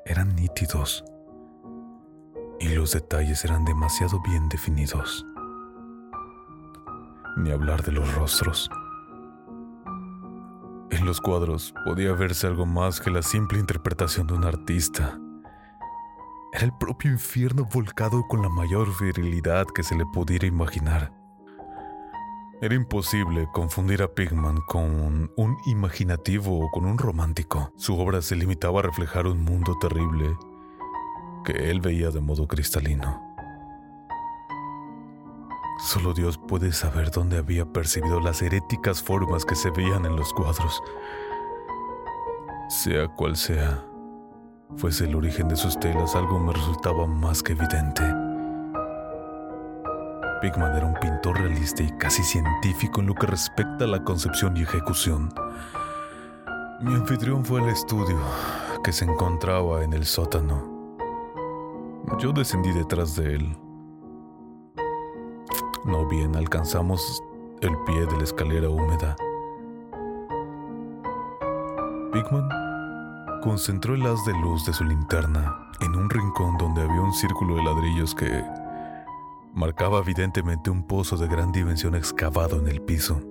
eran 0.06 0.36
nítidos 0.36 1.06
y 2.60 2.68
los 2.68 2.92
detalles 2.92 3.46
eran 3.46 3.64
demasiado 3.64 4.22
bien 4.28 4.50
definidos. 4.50 5.26
Ni 7.38 7.52
hablar 7.52 7.84
de 7.84 7.94
los 7.94 8.14
rostros. 8.14 8.70
En 10.92 11.06
los 11.06 11.22
cuadros 11.22 11.74
podía 11.86 12.12
verse 12.12 12.46
algo 12.46 12.66
más 12.66 13.00
que 13.00 13.10
la 13.10 13.22
simple 13.22 13.58
interpretación 13.58 14.28
de 14.28 14.34
un 14.34 14.44
artista. 14.44 15.18
Era 16.56 16.64
el 16.64 16.72
propio 16.72 17.12
infierno 17.12 17.66
volcado 17.66 18.26
con 18.30 18.42
la 18.42 18.48
mayor 18.48 18.88
virilidad 18.98 19.66
que 19.76 19.84
se 19.84 19.94
le 19.94 20.06
pudiera 20.06 20.48
imaginar. 20.48 21.12
Era 22.62 22.76
imposible 22.76 23.50
confundir 23.52 24.02
a 24.02 24.08
Pigman 24.08 24.62
con 24.66 25.30
un 25.36 25.58
imaginativo 25.66 26.58
o 26.66 26.72
con 26.72 26.86
un 26.86 26.98
romántico. 26.98 27.74
Su 27.76 28.00
obra 28.00 28.22
se 28.22 28.38
limitaba 28.38 28.80
a 28.80 28.84
reflejar 28.84 29.28
un 29.28 29.44
mundo 29.44 29.78
terrible 29.82 30.38
que 31.44 31.72
él 31.72 31.82
veía 31.82 32.10
de 32.10 32.22
modo 32.22 32.48
cristalino. 32.48 33.22
Solo 35.80 36.14
Dios 36.14 36.38
puede 36.38 36.72
saber 36.72 37.12
dónde 37.12 37.38
había 37.38 37.66
percibido 37.66 38.22
las 38.22 38.42
heréticas 38.42 39.04
formas 39.04 39.44
que 39.44 39.56
se 39.56 39.72
veían 39.72 40.06
en 40.06 40.16
los 40.16 40.32
cuadros. 40.32 40.82
Sea 42.70 43.10
cual 43.10 43.36
sea, 43.36 43.84
fuese 44.78 45.06
el 45.06 45.16
origen 45.16 45.48
de 45.48 45.56
sus 45.56 45.80
telas, 45.80 46.16
algo 46.16 46.40
me 46.40 46.54
resultaba 46.54 47.06
más 47.08 47.42
que 47.42 47.54
evidente. 47.54 48.04
Pigman 50.42 50.76
era 50.76 50.86
un 50.86 50.94
pintor 50.96 51.40
realista 51.40 51.82
y 51.82 51.92
casi 51.98 52.24
científico 52.24 53.02
en 53.02 53.08
lo 53.08 53.16
que 53.16 53.28
respecta 53.28 53.86
a 53.86 53.88
la 53.88 54.04
concepción 54.04 54.58
y 54.58 54.64
ejecución. 54.64 55.34
Mi 56.82 56.94
anfitrión 56.94 57.46
fue 57.46 57.62
al 57.62 57.70
estudio, 57.70 58.20
que 58.84 58.92
se 58.92 59.06
encontraba 59.06 59.84
en 59.84 59.94
el 59.94 60.06
sótano. 60.06 60.76
Yo 62.20 62.32
descendí 62.32 62.72
detrás 62.72 63.16
de 63.16 63.36
él. 63.36 63.58
No 65.86 66.08
bien 66.08 66.36
alcanzamos 66.36 67.24
el 67.62 67.76
pie 67.86 68.06
de 68.06 68.18
la 68.18 68.24
escalera 68.24 68.70
húmeda. 68.70 69.16
Pigman 72.12 72.65
concentró 73.46 73.94
el 73.94 74.04
haz 74.08 74.26
de 74.26 74.34
luz 74.34 74.66
de 74.66 74.74
su 74.74 74.84
linterna 74.84 75.70
en 75.80 75.96
un 75.96 76.10
rincón 76.10 76.58
donde 76.58 76.82
había 76.82 77.00
un 77.00 77.14
círculo 77.14 77.58
de 77.58 77.64
ladrillos 77.64 78.16
que 78.16 78.44
marcaba 79.54 80.00
evidentemente 80.00 80.72
un 80.72 80.82
pozo 80.88 81.16
de 81.16 81.28
gran 81.28 81.52
dimensión 81.52 81.94
excavado 81.94 82.58
en 82.58 82.68
el 82.68 82.82
piso. 82.82 83.22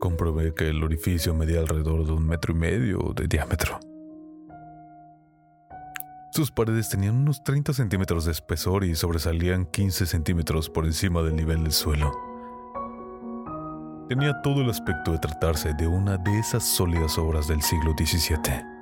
Comprobé 0.00 0.54
que 0.54 0.70
el 0.70 0.82
orificio 0.82 1.32
medía 1.34 1.60
alrededor 1.60 2.04
de 2.04 2.10
un 2.10 2.26
metro 2.26 2.52
y 2.52 2.56
medio 2.56 2.98
de 3.14 3.28
diámetro. 3.28 3.78
Sus 6.32 6.50
paredes 6.50 6.88
tenían 6.88 7.14
unos 7.14 7.44
30 7.44 7.72
centímetros 7.72 8.24
de 8.24 8.32
espesor 8.32 8.82
y 8.82 8.96
sobresalían 8.96 9.66
15 9.66 10.04
centímetros 10.04 10.68
por 10.68 10.84
encima 10.84 11.22
del 11.22 11.36
nivel 11.36 11.62
del 11.62 11.72
suelo. 11.72 12.10
Tenía 14.08 14.42
todo 14.42 14.62
el 14.62 14.70
aspecto 14.70 15.12
de 15.12 15.18
tratarse 15.20 15.74
de 15.74 15.86
una 15.86 16.16
de 16.16 16.40
esas 16.40 16.64
sólidas 16.64 17.16
obras 17.18 17.46
del 17.46 17.62
siglo 17.62 17.94
XVII. 17.96 18.79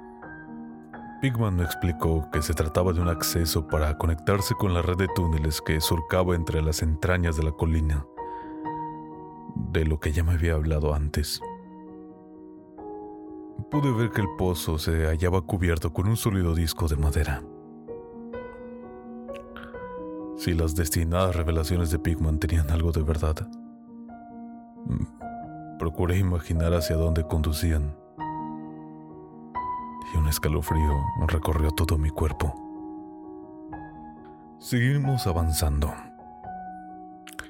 Pigman 1.21 1.59
explicó 1.59 2.31
que 2.31 2.43
se 2.43 2.55
trataba 2.55 2.93
de 2.93 3.01
un 3.01 3.09
acceso 3.09 3.67
para 3.67 3.99
conectarse 3.99 4.55
con 4.55 4.73
la 4.73 4.83
red 4.83 4.97
de 4.97 5.09
túneles 5.09 5.61
que 5.61 5.81
surcaba 5.81 6.37
entre 6.37 6.63
las 6.63 6.81
entrañas 6.81 7.37
de 7.37 7.43
la 7.43 7.51
colina, 7.51 8.07
de 9.57 9.85
lo 9.85 9.99
que 9.99 10.13
ya 10.13 10.23
me 10.23 10.33
había 10.33 10.55
hablado 10.55 10.95
antes. 10.95 11.41
Pude 13.69 13.91
ver 13.91 14.11
que 14.11 14.21
el 14.21 14.29
pozo 14.39 14.79
se 14.79 15.07
hallaba 15.07 15.43
cubierto 15.43 15.93
con 15.93 16.07
un 16.07 16.17
sólido 16.17 16.55
disco 16.55 16.87
de 16.87 16.97
madera. 16.97 17.43
Si 20.37 20.55
las 20.55 20.77
destinadas 20.77 21.35
revelaciones 21.35 21.91
de 21.91 21.99
Pigman 21.99 22.39
tenían 22.39 22.71
algo 22.71 22.93
de 22.93 23.03
verdad, 23.03 23.51
mm, 24.87 25.79
procuré 25.81 26.19
imaginar 26.19 26.75
hacia 26.75 26.95
dónde 26.95 27.25
conducían 27.25 27.97
y 30.13 30.17
un 30.19 30.29
escalofrío 30.29 31.05
recorrió 31.27 31.71
todo 31.71 31.99
mi 31.99 32.11
cuerpo. 32.11 32.55
Seguimos 34.59 35.27
avanzando. 35.27 35.93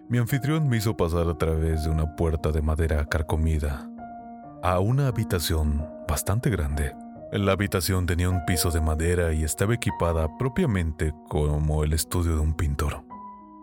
Mi 0.08 0.18
anfitrión 0.18 0.68
me 0.68 0.78
hizo 0.78 0.96
pasar 0.96 1.28
a 1.28 1.36
través 1.36 1.84
de 1.84 1.90
una 1.90 2.16
puerta 2.16 2.50
de 2.50 2.62
madera 2.62 3.04
carcomida 3.06 3.88
a 4.62 4.80
una 4.80 5.06
habitación 5.06 5.86
bastante 6.08 6.50
grande. 6.50 6.94
La 7.32 7.52
habitación 7.52 8.06
tenía 8.06 8.30
un 8.30 8.44
piso 8.46 8.70
de 8.70 8.80
madera 8.80 9.32
y 9.32 9.44
estaba 9.44 9.74
equipada 9.74 10.28
propiamente 10.38 11.12
como 11.28 11.84
el 11.84 11.92
estudio 11.92 12.34
de 12.34 12.40
un 12.40 12.54
pintor. 12.54 13.04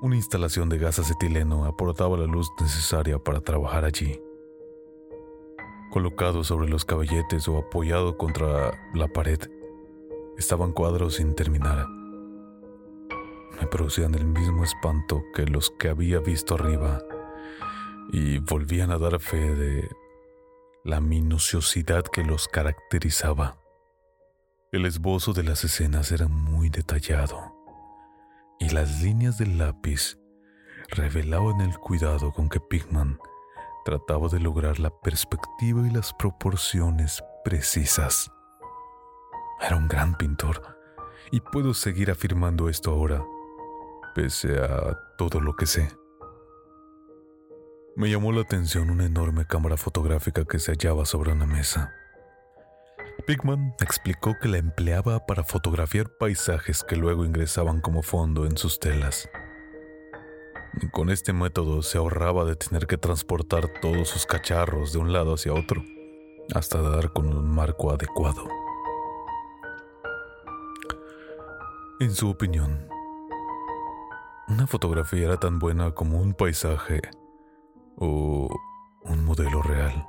Una 0.02 0.16
instalación 0.16 0.70
de 0.70 0.78
gas 0.78 1.00
acetileno 1.00 1.66
aportaba 1.66 2.18
la 2.18 2.26
luz 2.26 2.48
necesaria 2.60 3.18
para 3.18 3.42
trabajar 3.42 3.86
allí 3.86 4.20
colocado 5.96 6.44
sobre 6.44 6.68
los 6.68 6.84
caballetes 6.84 7.48
o 7.48 7.58
apoyado 7.58 8.18
contra 8.18 8.78
la 8.94 9.08
pared, 9.08 9.40
estaban 10.38 10.74
cuadros 10.74 11.16
sin 11.16 11.36
terminar. 11.36 11.88
Me 13.62 13.66
producían 13.68 14.14
el 14.14 14.26
mismo 14.26 14.66
espanto 14.66 15.24
que 15.34 15.46
los 15.46 15.70
que 15.80 15.88
había 15.88 16.20
visto 16.20 16.56
arriba 16.56 17.02
y 18.12 18.40
volvían 18.40 18.92
a 18.92 18.98
dar 18.98 19.22
fe 19.22 19.56
de 19.56 19.88
la 20.84 21.00
minuciosidad 21.00 22.04
que 22.04 22.26
los 22.26 22.50
caracterizaba. 22.50 23.56
El 24.74 24.86
esbozo 24.86 25.32
de 25.32 25.44
las 25.44 25.64
escenas 25.64 26.12
era 26.12 26.28
muy 26.28 26.68
detallado 26.68 27.56
y 28.60 28.68
las 28.68 29.02
líneas 29.02 29.38
del 29.38 29.58
lápiz 29.58 30.18
revelaban 30.90 31.62
el 31.62 31.78
cuidado 31.78 32.34
con 32.34 32.50
que 32.50 32.60
Pigman 32.60 33.18
trataba 33.86 34.28
de 34.30 34.40
lograr 34.40 34.80
la 34.80 34.90
perspectiva 34.90 35.88
y 35.88 35.92
las 35.92 36.12
proporciones 36.14 37.24
precisas. 37.46 38.32
Era 39.62 39.78
un 39.78 39.88
gran 39.88 40.18
pintor 40.18 40.62
y 41.32 41.40
puedo 41.40 41.74
seguir 41.74 42.10
afirmando 42.12 42.68
esto 42.68 42.92
ahora, 42.92 43.24
pese 44.16 44.60
a 44.60 44.98
todo 45.18 45.40
lo 45.40 45.56
que 45.56 45.68
sé. 45.68 45.88
Me 47.96 48.10
llamó 48.10 48.32
la 48.32 48.42
atención 48.42 48.90
una 48.90 49.06
enorme 49.06 49.46
cámara 49.46 49.78
fotográfica 49.78 50.44
que 50.44 50.60
se 50.60 50.72
hallaba 50.72 51.06
sobre 51.06 51.32
una 51.32 51.46
mesa. 51.46 51.94
Pigman 53.28 53.76
explicó 53.80 54.36
que 54.42 54.50
la 54.50 54.58
empleaba 54.58 55.26
para 55.26 55.44
fotografiar 55.44 56.10
paisajes 56.18 56.84
que 56.84 56.96
luego 56.96 57.24
ingresaban 57.24 57.82
como 57.82 58.02
fondo 58.02 58.46
en 58.46 58.58
sus 58.58 58.80
telas. 58.80 59.30
Con 60.92 61.10
este 61.10 61.32
método 61.32 61.82
se 61.82 61.98
ahorraba 61.98 62.44
de 62.44 62.58
tener 62.58 62.86
que 62.86 62.98
transportar 62.98 63.68
todos 63.82 64.10
sus 64.10 64.26
cacharros 64.26 64.92
de 64.92 65.00
un 65.00 65.14
lado 65.14 65.36
hacia 65.36 65.54
otro, 65.54 65.82
hasta 66.54 66.82
dar 66.82 67.14
con 67.14 67.34
un 67.34 67.50
marco 67.50 67.92
adecuado. 67.92 68.46
En 72.02 72.14
su 72.14 72.30
opinión, 72.30 72.90
una 74.50 74.68
fotografía 74.68 75.28
era 75.28 75.40
tan 75.40 75.60
buena 75.60 75.92
como 75.92 76.20
un 76.20 76.34
paisaje 76.34 77.02
o 77.98 78.50
un 79.04 79.24
modelo 79.24 79.62
real. 79.62 80.08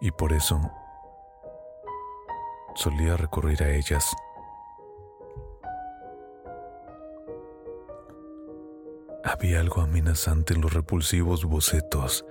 Y 0.00 0.12
por 0.12 0.32
eso 0.32 0.60
solía 2.76 3.16
recurrir 3.16 3.60
a 3.64 3.70
ellas. 3.70 4.14
Había 9.24 9.60
algo 9.60 9.80
amenazante 9.80 10.52
en 10.52 10.60
los 10.60 10.74
repulsivos 10.74 11.46
bocetos 11.46 12.26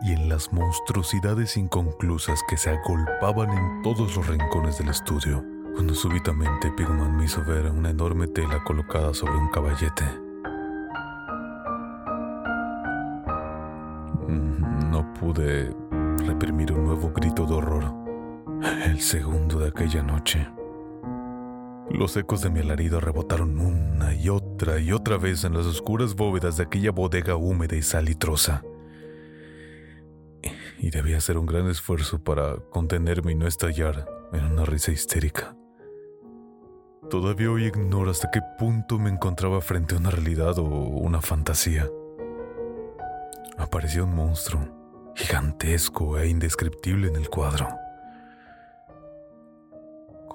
y 0.00 0.12
en 0.12 0.30
las 0.30 0.50
monstruosidades 0.50 1.58
inconclusas 1.58 2.40
que 2.48 2.56
se 2.56 2.70
agolpaban 2.70 3.50
en 3.50 3.82
todos 3.82 4.16
los 4.16 4.26
rincones 4.26 4.78
del 4.78 4.88
estudio, 4.88 5.44
cuando 5.74 5.94
súbitamente 5.94 6.72
Pigman 6.72 7.18
me 7.18 7.26
hizo 7.26 7.44
ver 7.44 7.66
una 7.66 7.90
enorme 7.90 8.28
tela 8.28 8.64
colocada 8.64 9.12
sobre 9.12 9.36
un 9.36 9.50
caballete. 9.50 10.04
Mm, 14.26 14.90
no 14.90 15.12
pude 15.20 15.70
reprimir 16.26 16.72
un 16.72 16.86
nuevo 16.86 17.12
grito 17.12 17.44
de 17.44 17.54
horror, 17.54 17.94
el 18.86 19.02
segundo 19.02 19.58
de 19.58 19.68
aquella 19.68 20.02
noche. 20.02 20.48
Los 21.90 22.16
ecos 22.16 22.40
de 22.40 22.48
mi 22.48 22.60
alarido 22.60 23.00
rebotaron 23.00 23.60
una 23.60 24.14
y 24.14 24.30
otra 24.30 24.45
y 24.80 24.92
otra 24.92 25.18
vez 25.18 25.44
en 25.44 25.52
las 25.52 25.66
oscuras 25.66 26.14
bóvedas 26.14 26.56
de 26.56 26.64
aquella 26.64 26.90
bodega 26.90 27.36
húmeda 27.36 27.76
y 27.76 27.82
salitrosa. 27.82 28.64
Y 30.78 30.90
debía 30.90 31.18
hacer 31.18 31.36
un 31.36 31.46
gran 31.46 31.68
esfuerzo 31.68 32.22
para 32.22 32.56
contenerme 32.70 33.32
y 33.32 33.34
no 33.34 33.46
estallar 33.46 34.08
en 34.32 34.44
una 34.46 34.64
risa 34.64 34.92
histérica. 34.92 35.56
Todavía 37.10 37.50
hoy 37.50 37.66
ignoro 37.66 38.10
hasta 38.10 38.30
qué 38.30 38.40
punto 38.58 38.98
me 38.98 39.10
encontraba 39.10 39.60
frente 39.60 39.94
a 39.94 39.98
una 39.98 40.10
realidad 40.10 40.58
o 40.58 40.64
una 40.64 41.20
fantasía. 41.20 41.88
Apareció 43.58 44.04
un 44.04 44.14
monstruo, 44.14 45.12
gigantesco 45.14 46.18
e 46.18 46.28
indescriptible 46.28 47.08
en 47.08 47.16
el 47.16 47.28
cuadro 47.28 47.68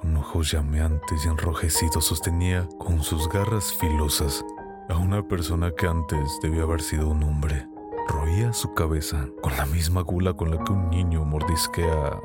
con 0.01 0.17
ojos 0.17 0.51
llameantes 0.51 1.25
y 1.25 1.27
enrojecidos, 1.27 2.05
sostenía 2.05 2.67
con 2.79 3.03
sus 3.03 3.29
garras 3.29 3.71
filosas 3.73 4.43
a 4.89 4.97
una 4.97 5.27
persona 5.27 5.71
que 5.71 5.87
antes 5.87 6.39
debió 6.41 6.63
haber 6.63 6.81
sido 6.81 7.09
un 7.09 7.23
hombre. 7.23 7.67
Roía 8.07 8.51
su 8.51 8.73
cabeza 8.73 9.27
con 9.41 9.55
la 9.55 9.65
misma 9.67 10.01
gula 10.01 10.33
con 10.33 10.51
la 10.51 10.63
que 10.63 10.73
un 10.73 10.89
niño 10.89 11.23
mordisquea 11.23 12.19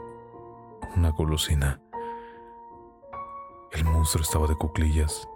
una 0.97 1.11
golosina. 1.11 1.81
El 3.73 3.85
monstruo 3.85 4.23
estaba 4.23 4.47
de 4.47 4.57
cuclillas 4.57 5.29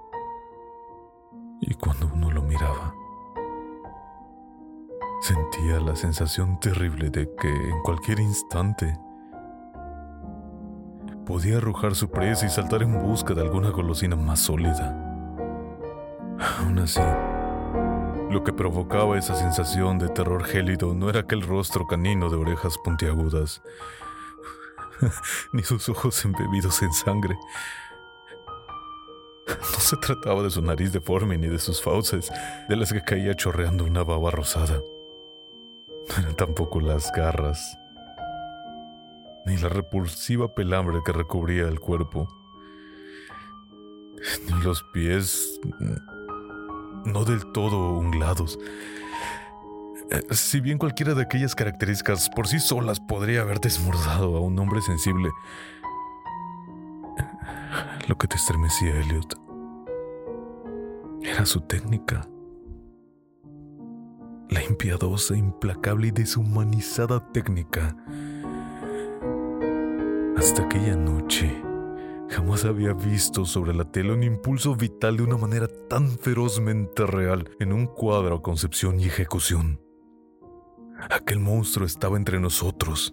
y 1.60 1.74
cuando 1.74 2.10
uno 2.12 2.30
lo 2.30 2.42
miraba, 2.42 2.94
sentía 5.20 5.78
la 5.78 5.94
sensación 5.94 6.58
terrible 6.58 7.10
de 7.10 7.32
que 7.36 7.48
en 7.48 7.82
cualquier 7.82 8.18
instante 8.18 8.98
podía 11.30 11.58
arrojar 11.58 11.94
su 11.94 12.10
presa 12.10 12.44
y 12.44 12.50
saltar 12.50 12.82
en 12.82 12.98
busca 12.98 13.34
de 13.34 13.40
alguna 13.40 13.70
golosina 13.70 14.16
más 14.16 14.40
sólida. 14.40 14.88
Aún 16.58 16.76
así, 16.80 17.00
lo 18.32 18.42
que 18.42 18.52
provocaba 18.52 19.16
esa 19.16 19.36
sensación 19.36 20.00
de 20.00 20.08
terror 20.08 20.42
gélido 20.42 20.92
no 20.92 21.08
era 21.08 21.20
aquel 21.20 21.42
rostro 21.42 21.86
canino 21.86 22.30
de 22.30 22.36
orejas 22.36 22.76
puntiagudas, 22.78 23.62
ni 25.52 25.62
sus 25.62 25.88
ojos 25.88 26.24
embebidos 26.24 26.82
en 26.82 26.92
sangre. 26.92 27.38
No 29.46 29.78
se 29.78 29.96
trataba 29.98 30.42
de 30.42 30.50
su 30.50 30.60
nariz 30.62 30.92
deforme 30.92 31.38
ni 31.38 31.46
de 31.46 31.60
sus 31.60 31.80
fauces, 31.80 32.32
de 32.68 32.74
las 32.74 32.92
que 32.92 33.04
caía 33.04 33.36
chorreando 33.36 33.84
una 33.84 34.02
baba 34.02 34.32
rosada. 34.32 34.82
No 36.08 36.18
eran 36.18 36.34
tampoco 36.34 36.80
las 36.80 37.12
garras 37.12 37.79
ni 39.46 39.56
la 39.56 39.68
repulsiva 39.68 40.54
pelambre 40.54 41.00
que 41.04 41.12
recubría 41.12 41.68
el 41.68 41.80
cuerpo, 41.80 42.28
ni 44.46 44.62
los 44.62 44.82
pies 44.92 45.60
no 47.04 47.24
del 47.24 47.46
todo 47.52 47.98
unglados. 47.98 48.58
Eh, 50.10 50.22
si 50.30 50.60
bien 50.60 50.78
cualquiera 50.78 51.14
de 51.14 51.22
aquellas 51.22 51.54
características 51.54 52.28
por 52.30 52.48
sí 52.48 52.58
solas 52.58 53.00
podría 53.00 53.42
haber 53.42 53.60
desmordado 53.60 54.36
a 54.36 54.40
un 54.40 54.58
hombre 54.58 54.82
sensible, 54.82 55.30
lo 58.08 58.18
que 58.18 58.26
te 58.26 58.36
estremecía, 58.36 59.00
Elliot, 59.00 59.40
era 61.22 61.46
su 61.46 61.60
técnica. 61.60 62.28
La 64.48 64.64
impiadosa, 64.64 65.36
implacable 65.36 66.08
y 66.08 66.10
deshumanizada 66.10 67.30
técnica 67.32 67.96
hasta 70.40 70.62
aquella 70.62 70.96
noche, 70.96 71.62
jamás 72.30 72.64
había 72.64 72.94
visto 72.94 73.44
sobre 73.44 73.74
la 73.74 73.84
tela 73.84 74.14
un 74.14 74.22
impulso 74.22 74.74
vital 74.74 75.18
de 75.18 75.22
una 75.22 75.36
manera 75.36 75.68
tan 75.68 76.08
ferozmente 76.08 77.04
real 77.04 77.50
en 77.60 77.74
un 77.74 77.86
cuadro 77.86 78.40
concepción 78.40 78.98
y 78.98 79.04
ejecución. 79.04 79.82
Aquel 81.10 81.40
monstruo 81.40 81.86
estaba 81.86 82.16
entre 82.16 82.40
nosotros. 82.40 83.12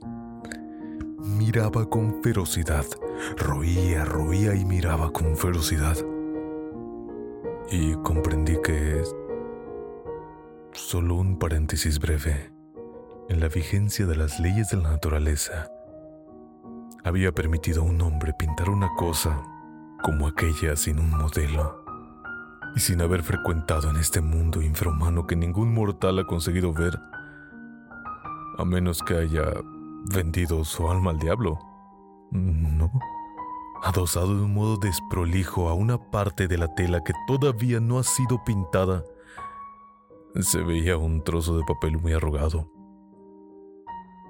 Miraba 1.20 1.90
con 1.90 2.24
ferocidad, 2.24 2.86
roía, 3.36 4.06
roía 4.06 4.56
y 4.56 4.64
miraba 4.64 5.12
con 5.12 5.36
ferocidad. 5.36 5.98
Y 7.70 7.94
comprendí 8.04 8.56
que 8.64 9.02
es 9.02 9.14
solo 10.72 11.16
un 11.16 11.38
paréntesis 11.38 12.00
breve 12.00 12.54
en 13.28 13.42
la 13.42 13.50
vigencia 13.50 14.06
de 14.06 14.16
las 14.16 14.40
leyes 14.40 14.70
de 14.70 14.78
la 14.78 14.92
naturaleza 14.92 15.70
había 17.08 17.32
permitido 17.32 17.82
a 17.82 17.86
un 17.86 18.02
hombre 18.02 18.34
pintar 18.34 18.70
una 18.70 18.90
cosa 18.96 19.42
como 20.04 20.28
aquella 20.28 20.76
sin 20.76 21.00
un 21.00 21.10
modelo 21.10 21.84
y 22.76 22.80
sin 22.80 23.02
haber 23.02 23.24
frecuentado 23.24 23.90
en 23.90 23.96
este 23.96 24.22
mundo 24.22 24.62
infrahumano 24.62 25.26
que 25.26 25.36
ningún 25.36 25.74
mortal 25.74 26.20
ha 26.20 26.28
conseguido 26.28 26.74
ver, 26.74 27.00
a 28.58 28.66
menos 28.66 29.02
que 29.02 29.18
haya 29.18 29.46
vendido 30.14 30.64
su 30.64 30.90
alma 30.90 31.12
al 31.12 31.20
diablo. 31.20 31.58
No. 32.32 32.92
Adosado 33.84 34.36
de 34.36 34.44
un 34.44 34.54
modo 34.54 34.78
desprolijo 34.78 35.70
a 35.70 35.74
una 35.74 35.98
parte 35.98 36.48
de 36.48 36.58
la 36.58 36.76
tela 36.76 37.04
que 37.04 37.14
todavía 37.26 37.80
no 37.80 38.00
ha 38.00 38.04
sido 38.04 38.44
pintada, 38.44 39.04
se 40.42 40.62
veía 40.62 40.98
un 40.98 41.24
trozo 41.24 41.58
de 41.58 41.64
papel 41.64 41.98
muy 41.98 42.14
arrugado 42.14 42.77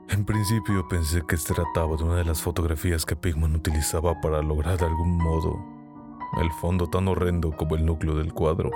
en 0.10 0.26
principio 0.26 0.88
pensé 0.88 1.22
que 1.28 1.38
se 1.38 1.54
trataba 1.54 1.98
de 1.98 2.04
una 2.04 2.16
de 2.16 2.26
las 2.26 2.42
fotografías 2.42 3.06
que 3.06 3.16
Pigman 3.16 3.56
utilizaba 3.56 4.20
para 4.22 4.42
lograr 4.42 4.78
de 4.78 4.86
algún 4.86 5.18
modo 5.18 5.60
el 6.42 6.52
fondo 6.62 6.88
tan 6.88 7.08
horrendo 7.08 7.52
como 7.52 7.76
el 7.76 7.86
núcleo 7.86 8.16
del 8.16 8.34
cuadro. 8.34 8.72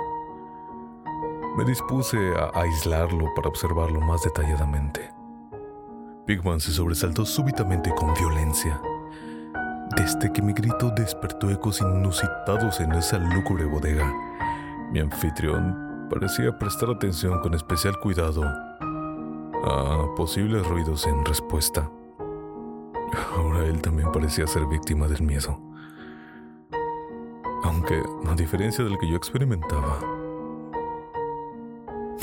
Me 1.56 1.64
dispuse 1.64 2.18
a 2.36 2.50
aislarlo 2.60 3.32
para 3.34 3.48
observarlo 3.48 4.00
más 4.00 4.22
detalladamente. 4.22 5.10
Pigman 6.26 6.60
se 6.60 6.72
sobresaltó 6.72 7.24
súbitamente 7.24 7.94
con 7.94 8.14
violencia. 8.14 8.80
Desde 9.96 10.32
que 10.32 10.42
mi 10.42 10.52
grito 10.52 10.90
despertó 10.90 11.50
ecos 11.50 11.80
inusitados 11.80 12.80
en 12.80 12.92
esa 12.92 13.18
lúgubre 13.18 13.64
bodega, 13.66 14.12
mi 14.90 15.00
anfitrión 15.00 16.08
parecía 16.08 16.58
prestar 16.58 16.90
atención 16.90 17.40
con 17.40 17.54
especial 17.54 17.98
cuidado 17.98 18.42
a 19.62 20.14
posibles 20.16 20.66
ruidos 20.66 21.06
en 21.06 21.24
respuesta. 21.24 21.90
Ahora 23.36 23.66
él 23.66 23.80
también 23.80 24.10
parecía 24.12 24.46
ser 24.46 24.66
víctima 24.66 25.06
del 25.06 25.22
miedo. 25.22 25.60
Aunque, 27.64 28.02
a 28.26 28.34
diferencia 28.34 28.84
del 28.84 28.98
que 28.98 29.08
yo 29.08 29.16
experimentaba, 29.16 29.98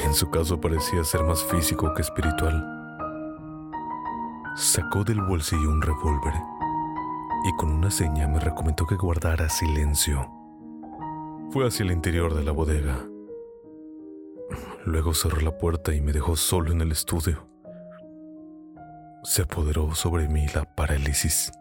En 0.05 0.13
su 0.13 0.29
caso 0.29 0.59
parecía 0.59 1.03
ser 1.03 1.23
más 1.23 1.43
físico 1.43 1.93
que 1.93 2.01
espiritual. 2.01 2.65
Sacó 4.55 5.03
del 5.03 5.21
bolsillo 5.21 5.69
un 5.69 5.81
revólver 5.81 6.33
y 7.45 7.55
con 7.57 7.71
una 7.71 7.91
seña 7.91 8.27
me 8.27 8.39
recomendó 8.39 8.87
que 8.87 8.95
guardara 8.95 9.49
silencio. 9.49 10.27
Fue 11.51 11.67
hacia 11.67 11.83
el 11.83 11.91
interior 11.91 12.33
de 12.33 12.43
la 12.43 12.51
bodega. 12.51 12.97
Luego 14.85 15.13
cerró 15.13 15.41
la 15.41 15.57
puerta 15.57 15.93
y 15.93 16.01
me 16.01 16.11
dejó 16.11 16.35
solo 16.35 16.71
en 16.71 16.81
el 16.81 16.91
estudio. 16.91 17.47
Se 19.23 19.43
apoderó 19.43 19.93
sobre 19.95 20.27
mí 20.27 20.47
la 20.53 20.63
parálisis. 20.63 21.51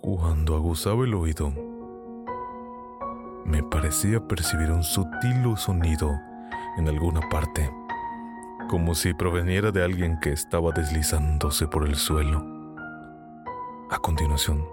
Cuando 0.00 0.54
aguzaba 0.54 1.04
el 1.04 1.14
oído, 1.14 1.52
me 3.44 3.62
parecía 3.62 4.26
percibir 4.26 4.70
un 4.70 4.82
sutil 4.82 5.56
sonido 5.56 6.10
en 6.76 6.88
alguna 6.88 7.20
parte, 7.28 7.70
como 8.68 8.94
si 8.94 9.14
proveniera 9.14 9.72
de 9.72 9.82
alguien 9.82 10.20
que 10.20 10.32
estaba 10.32 10.70
deslizándose 10.70 11.66
por 11.66 11.86
el 11.86 11.96
suelo. 11.96 12.44
A 13.90 13.98
continuación, 13.98 14.64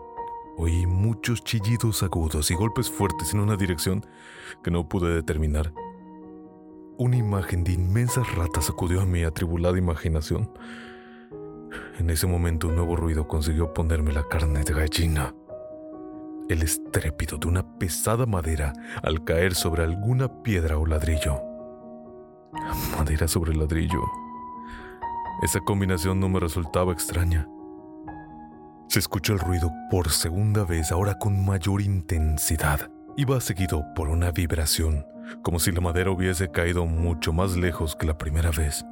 oí 0.58 0.86
muchos 0.86 1.44
chillidos 1.44 2.04
agudos 2.04 2.52
y 2.52 2.56
golpes 2.56 2.90
fuertes 2.90 3.34
en 3.34 3.40
una 3.40 3.56
dirección 3.56 4.06
que 4.64 4.72
no 4.72 4.88
pude 4.88 5.14
determinar. 5.14 5.74
Una 6.98 7.18
imagen 7.18 7.64
de 7.64 7.74
inmensas 7.74 8.34
ratas 8.36 8.70
acudió 8.70 9.02
a 9.02 9.06
mi 9.06 9.24
atribulada 9.24 9.78
imaginación. 9.78 10.50
En 12.00 12.10
ese 12.10 12.26
momento 12.26 12.68
un 12.68 12.76
nuevo 12.76 12.96
ruido 12.96 13.28
consiguió 13.28 13.74
ponerme 13.74 14.14
la 14.14 14.28
carne 14.28 14.64
de 14.64 14.74
gallina. 14.74 15.36
El 16.48 16.62
estrépito 16.62 17.38
de 17.38 17.48
una 17.48 17.78
pesada 17.78 18.26
madera 18.26 18.72
al 19.04 19.24
caer 19.24 19.56
sobre 19.56 19.84
alguna 19.84 20.42
piedra 20.44 20.78
o 20.78 20.86
ladrillo. 20.86 21.42
Madera 22.98 23.28
sobre 23.28 23.56
ladrillo. 23.56 24.02
Esa 25.42 25.60
combinación 25.60 26.20
no 26.20 26.30
me 26.30 26.40
resultaba 26.40 26.94
extraña. 26.94 27.48
Se 28.96 29.00
escuchó 29.00 29.34
el 29.34 29.40
ruido 29.40 29.74
por 29.92 30.10
segunda 30.10 30.64
vez, 30.64 30.90
ahora 30.90 31.20
con 31.20 31.46
mayor 31.46 31.82
intensidad. 31.82 32.90
Iba 33.18 33.42
seguido 33.42 33.84
por 33.94 34.08
una 34.08 34.32
vibración, 34.32 35.06
como 35.44 35.60
si 35.60 35.74
la 35.74 35.82
madera 35.82 36.12
hubiese 36.12 36.50
caído 36.50 36.86
mucho 36.86 37.34
más 37.34 37.58
lejos 37.58 37.98
que 37.98 38.06
la 38.06 38.18
primera 38.18 38.52
vez. 38.52 38.86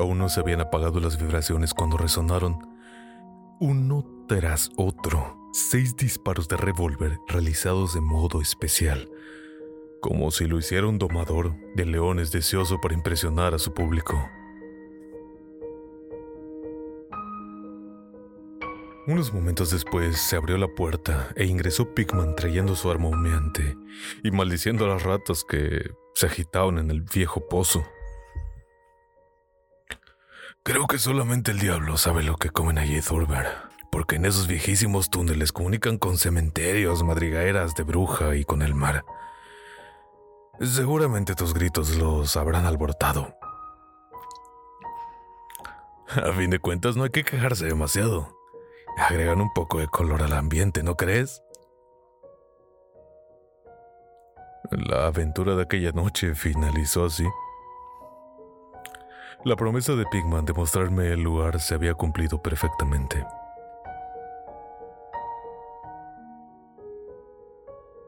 Aún 0.00 0.18
no 0.18 0.28
se 0.28 0.40
habían 0.40 0.62
apagado 0.62 0.98
las 0.98 1.16
vibraciones 1.16 1.74
cuando 1.74 1.96
resonaron 1.96 2.58
uno 3.60 4.04
tras 4.26 4.68
otro 4.76 5.48
seis 5.52 5.94
disparos 5.94 6.48
de 6.48 6.56
revólver 6.56 7.20
realizados 7.28 7.94
de 7.94 8.00
modo 8.00 8.42
especial, 8.42 9.08
como 10.00 10.32
si 10.32 10.46
lo 10.46 10.58
hiciera 10.58 10.88
un 10.88 10.98
domador 10.98 11.54
de 11.76 11.86
leones 11.86 12.32
deseoso 12.32 12.80
para 12.80 12.94
impresionar 12.94 13.54
a 13.54 13.60
su 13.60 13.72
público. 13.72 14.28
Unos 19.08 19.32
momentos 19.32 19.70
después 19.70 20.18
se 20.18 20.36
abrió 20.36 20.58
la 20.58 20.68
puerta 20.68 21.28
e 21.34 21.46
ingresó 21.46 21.94
Pigman 21.94 22.36
trayendo 22.36 22.76
su 22.76 22.90
arma 22.90 23.08
humeante 23.08 23.74
y 24.22 24.30
maldiciendo 24.30 24.84
a 24.84 24.88
las 24.88 25.02
ratas 25.02 25.44
que 25.48 25.92
se 26.14 26.26
agitaban 26.26 26.76
en 26.76 26.90
el 26.90 27.00
viejo 27.00 27.48
pozo. 27.48 27.82
Creo 30.62 30.86
que 30.86 30.98
solamente 30.98 31.52
el 31.52 31.58
diablo 31.58 31.96
sabe 31.96 32.22
lo 32.22 32.36
que 32.36 32.50
comen 32.50 32.76
allí, 32.76 33.00
Thurber, 33.00 33.46
porque 33.90 34.16
en 34.16 34.26
esos 34.26 34.46
viejísimos 34.46 35.08
túneles 35.08 35.52
comunican 35.52 35.96
con 35.96 36.18
cementerios, 36.18 37.02
madrigueras 37.02 37.74
de 37.76 37.84
bruja 37.84 38.36
y 38.36 38.44
con 38.44 38.60
el 38.60 38.74
mar. 38.74 39.06
Seguramente 40.60 41.34
tus 41.34 41.54
gritos 41.54 41.96
los 41.96 42.36
habrán 42.36 42.66
alborotado. 42.66 43.34
A 46.08 46.30
fin 46.34 46.50
de 46.50 46.58
cuentas, 46.58 46.94
no 46.94 47.04
hay 47.04 47.10
que 47.10 47.24
quejarse 47.24 47.64
demasiado. 47.64 48.37
Agregan 48.98 49.40
un 49.40 49.52
poco 49.52 49.78
de 49.78 49.86
color 49.86 50.22
al 50.22 50.32
ambiente, 50.32 50.82
¿no 50.82 50.96
crees? 50.96 51.42
La 54.70 55.06
aventura 55.06 55.54
de 55.54 55.62
aquella 55.62 55.92
noche 55.92 56.34
finalizó 56.34 57.04
así. 57.04 57.24
La 59.44 59.54
promesa 59.54 59.94
de 59.94 60.04
Pigman 60.06 60.44
de 60.44 60.52
mostrarme 60.52 61.12
el 61.12 61.22
lugar 61.22 61.60
se 61.60 61.74
había 61.74 61.94
cumplido 61.94 62.42
perfectamente. 62.42 63.24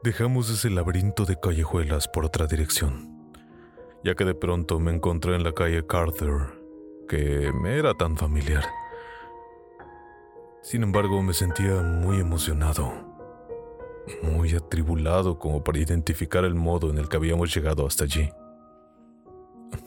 Dejamos 0.03 0.51
ese 0.51 0.71
laberinto 0.71 1.25
de 1.25 1.39
callejuelas 1.39 2.09
por 2.09 2.25
otra 2.25 2.47
dirección, 2.47 3.31
ya 4.03 4.15
que 4.17 4.25
de 4.25 4.35
pronto 4.35 4.81
me 4.81 4.93
encontré 4.93 5.37
en 5.37 5.45
la 5.45 5.53
calle 5.53 5.87
Carter, 5.87 6.59
que 7.09 7.53
me 7.55 7.79
era 7.79 7.95
tan 7.95 8.17
familiar. 8.17 8.65
Sin 10.63 10.83
embargo, 10.83 11.23
me 11.23 11.33
sentía 11.33 11.81
muy 11.83 12.21
emocionado, 12.21 12.93
muy 14.23 14.55
atribulado 14.55 15.39
como 15.39 15.65
para 15.65 15.79
identificar 15.79 16.45
el 16.45 16.55
modo 16.55 16.91
en 16.91 16.99
el 16.99 17.09
que 17.09 17.17
habíamos 17.17 17.55
llegado 17.55 17.87
hasta 17.87 18.05
allí. 18.05 18.31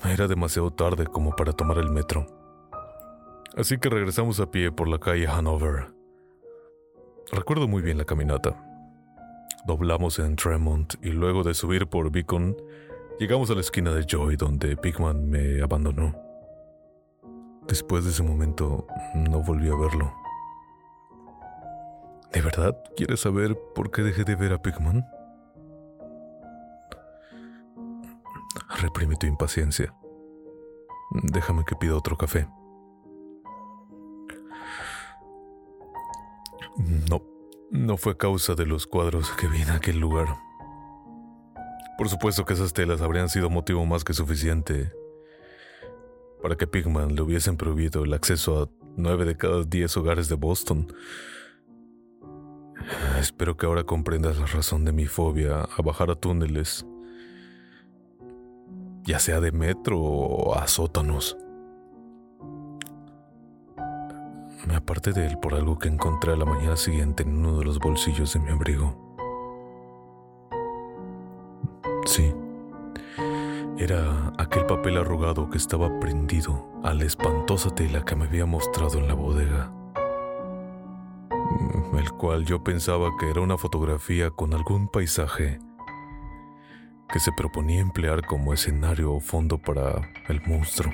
Era 0.03 0.27
demasiado 0.27 0.71
tarde 0.71 1.05
como 1.05 1.35
para 1.35 1.53
tomar 1.53 1.77
el 1.77 1.91
metro. 1.91 2.25
Así 3.55 3.77
que 3.77 3.89
regresamos 3.89 4.39
a 4.39 4.49
pie 4.49 4.71
por 4.71 4.87
la 4.87 4.97
calle 4.97 5.27
Hanover. 5.27 5.93
Recuerdo 7.31 7.67
muy 7.67 7.83
bien 7.83 7.99
la 7.99 8.05
caminata. 8.05 8.59
Doblamos 9.65 10.17
en 10.17 10.35
Tremont 10.35 10.95
y 11.03 11.09
luego 11.09 11.43
de 11.43 11.53
subir 11.53 11.87
por 11.87 12.11
Beacon, 12.11 12.57
llegamos 13.19 13.51
a 13.51 13.53
la 13.53 13.61
esquina 13.61 13.93
de 13.93 14.05
Joy 14.05 14.37
donde 14.37 14.75
Pigman 14.75 15.29
me 15.29 15.61
abandonó. 15.61 16.15
Después 17.67 18.03
de 18.03 18.09
ese 18.09 18.23
momento, 18.23 18.87
no 19.15 19.41
volví 19.41 19.69
a 19.69 19.75
verlo. 19.75 20.22
¿De 22.33 22.41
verdad 22.41 22.75
quieres 22.97 23.19
saber 23.19 23.55
por 23.75 23.91
qué 23.91 24.01
dejé 24.01 24.23
de 24.23 24.35
ver 24.35 24.53
a 24.53 24.61
Pigman? 24.61 25.05
Reprime 28.81 29.15
tu 29.15 29.27
impaciencia. 29.27 29.93
Déjame 31.11 31.63
que 31.63 31.75
pida 31.75 31.95
otro 31.95 32.17
café. 32.17 32.47
No, 37.07 37.21
no 37.69 37.97
fue 37.97 38.17
causa 38.17 38.55
de 38.55 38.65
los 38.65 38.87
cuadros 38.87 39.31
que 39.33 39.47
vi 39.47 39.61
en 39.61 39.69
aquel 39.69 39.99
lugar. 39.99 40.27
Por 41.99 42.09
supuesto 42.09 42.45
que 42.45 42.53
esas 42.53 42.73
telas 42.73 43.01
habrían 43.01 43.29
sido 43.29 43.51
motivo 43.51 43.85
más 43.85 44.03
que 44.03 44.13
suficiente 44.13 44.91
para 46.41 46.55
que 46.55 46.65
Pigman 46.65 47.15
le 47.15 47.21
hubiesen 47.21 47.57
prohibido 47.57 48.03
el 48.03 48.13
acceso 48.13 48.63
a 48.63 48.69
nueve 48.97 49.23
de 49.25 49.37
cada 49.37 49.63
diez 49.63 49.95
hogares 49.95 50.29
de 50.29 50.35
Boston 50.35 50.87
Espero 53.19 53.55
que 53.57 53.65
ahora 53.65 53.83
comprendas 53.83 54.37
la 54.37 54.45
razón 54.45 54.85
de 54.85 54.91
mi 54.91 55.05
fobia 55.05 55.61
a 55.61 55.81
bajar 55.81 56.11
a 56.11 56.15
túneles, 56.15 56.85
ya 59.03 59.19
sea 59.19 59.39
de 59.39 59.51
metro 59.51 59.99
o 59.99 60.55
a 60.55 60.67
sótanos. 60.67 61.37
Me 64.67 64.75
aparté 64.75 65.11
de 65.11 65.27
él 65.27 65.37
por 65.39 65.53
algo 65.53 65.77
que 65.77 65.89
encontré 65.89 66.33
a 66.33 66.37
la 66.37 66.45
mañana 66.45 66.77
siguiente 66.77 67.23
en 67.23 67.37
uno 67.37 67.59
de 67.59 67.65
los 67.65 67.79
bolsillos 67.79 68.33
de 68.33 68.39
mi 68.39 68.51
abrigo. 68.51 68.95
Sí, 72.05 72.33
era 73.77 74.33
aquel 74.37 74.65
papel 74.65 74.97
arrugado 74.97 75.49
que 75.49 75.57
estaba 75.57 75.99
prendido 75.99 76.65
a 76.83 76.93
la 76.93 77.05
espantosa 77.05 77.69
tela 77.69 78.03
que 78.03 78.15
me 78.15 78.25
había 78.25 78.45
mostrado 78.45 78.99
en 78.99 79.07
la 79.07 79.13
bodega 79.13 79.71
el 81.97 82.11
cual 82.11 82.45
yo 82.45 82.63
pensaba 82.63 83.11
que 83.19 83.29
era 83.29 83.41
una 83.41 83.57
fotografía 83.57 84.29
con 84.31 84.53
algún 84.53 84.87
paisaje 84.87 85.59
que 87.11 87.19
se 87.19 87.31
proponía 87.31 87.79
emplear 87.79 88.25
como 88.25 88.53
escenario 88.53 89.13
o 89.13 89.19
fondo 89.19 89.57
para 89.57 90.01
el 90.27 90.41
monstruo. 90.47 90.91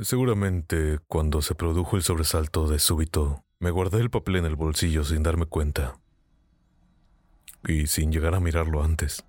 Seguramente 0.00 0.98
cuando 1.06 1.42
se 1.42 1.54
produjo 1.54 1.96
el 1.96 2.02
sobresalto 2.02 2.68
de 2.68 2.78
súbito, 2.78 3.44
me 3.58 3.70
guardé 3.70 4.00
el 4.00 4.10
papel 4.10 4.36
en 4.36 4.44
el 4.44 4.56
bolsillo 4.56 5.04
sin 5.04 5.22
darme 5.22 5.46
cuenta 5.46 5.98
y 7.66 7.88
sin 7.88 8.12
llegar 8.12 8.34
a 8.34 8.40
mirarlo 8.40 8.82
antes. 8.82 9.24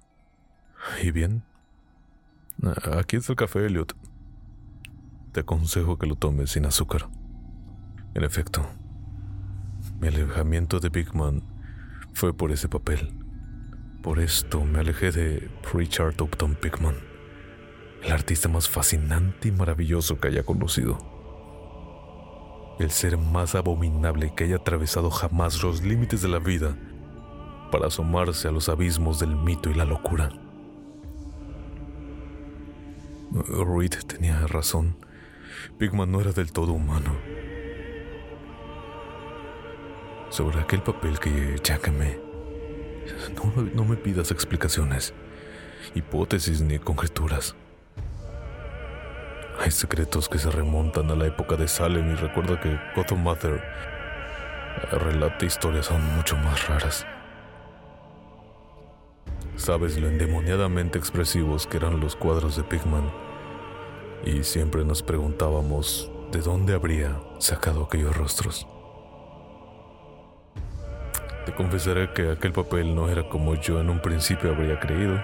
¿Y 1.02 1.12
bien? 1.12 1.44
Aquí 2.98 3.18
está 3.18 3.34
el 3.34 3.38
café, 3.38 3.66
Elliot. 3.66 3.96
Te 5.32 5.42
aconsejo 5.42 5.98
que 5.98 6.08
lo 6.08 6.16
tomes 6.16 6.52
sin 6.52 6.66
azúcar. 6.66 7.10
En 8.14 8.24
efecto, 8.24 8.68
mi 10.00 10.08
alejamiento 10.08 10.80
de 10.80 10.90
Big 10.90 11.14
Man 11.14 11.44
fue 12.14 12.34
por 12.34 12.52
ese 12.52 12.70
papel. 12.70 13.14
Por 14.02 14.20
esto 14.20 14.64
me 14.64 14.80
alejé 14.80 15.12
de 15.12 15.52
Richard 15.74 16.22
Upton 16.22 16.56
Pickman, 16.56 16.96
el 18.04 18.12
artista 18.14 18.48
más 18.48 18.70
fascinante 18.70 19.50
y 19.50 19.52
maravilloso 19.52 20.20
que 20.20 20.30
haya 20.30 20.44
conocido. 20.44 20.98
El 22.80 22.92
ser 22.92 23.18
más 23.18 23.56
abominable 23.56 24.34
que 24.34 24.46
haya 24.46 24.56
atravesado 24.56 25.12
jamás 25.12 25.62
los 25.62 25.82
límites 25.82 26.22
de 26.22 26.30
la 26.30 26.40
vida 26.40 26.78
para 27.72 27.88
asomarse 27.88 28.48
a 28.48 28.52
los 28.52 28.70
abismos 28.70 29.20
del 29.20 29.36
mito 29.36 29.70
y 29.70 29.74
la 29.74 29.84
locura. 29.84 30.30
Reed 33.32 33.94
tenía 34.08 34.48
razón. 34.48 34.96
Pigman 35.78 36.10
no 36.10 36.22
era 36.22 36.32
del 36.32 36.54
todo 36.54 36.72
humano. 36.72 37.18
Sobre 40.30 40.60
aquel 40.60 40.82
papel 40.84 41.20
que 41.20 41.56
quemé, 41.82 42.20
no, 43.36 43.64
no 43.74 43.86
me 43.86 43.96
pidas 43.96 44.32
explicaciones, 44.32 45.14
hipótesis 45.96 46.62
ni 46.62 46.78
conjeturas. 46.78 47.56
Hay 49.60 49.72
secretos 49.72 50.30
que 50.30 50.38
se 50.38 50.50
remontan 50.52 51.10
a 51.12 51.16
la 51.16 51.26
época 51.26 51.56
de 51.56 51.68
Salem 51.68 52.12
y 52.12 52.16
recuerda 52.16 52.60
que 52.60 52.80
Gotham 52.96 53.24
Mother 53.24 53.62
relata 54.92 55.46
historias 55.46 55.92
aún 55.92 56.16
mucho 56.16 56.38
más 56.38 56.68
raras. 56.68 57.06
Sabes 59.56 60.00
lo 60.00 60.08
endemoniadamente 60.08 60.98
expresivos 60.98 61.68
que 61.68 61.78
eran 61.78 62.00
los 62.00 62.16
cuadros 62.16 62.56
de 62.56 62.64
Pigman 62.64 63.12
y 64.24 64.44
siempre 64.44 64.86
nos 64.86 65.04
preguntábamos 65.04 66.10
de 66.32 66.40
dónde 66.40 66.74
habría 66.74 67.20
sacado 67.40 67.84
aquellos 67.84 68.16
rostros. 68.16 68.66
Confesaré 71.56 72.14
que 72.14 72.32
aquel 72.32 72.54
papel 72.54 72.96
no 72.96 73.10
era 73.10 73.28
como 73.28 73.56
yo 73.56 73.80
en 73.80 73.90
un 73.90 74.00
principio 74.00 74.52
habría 74.52 74.80
creído, 74.80 75.22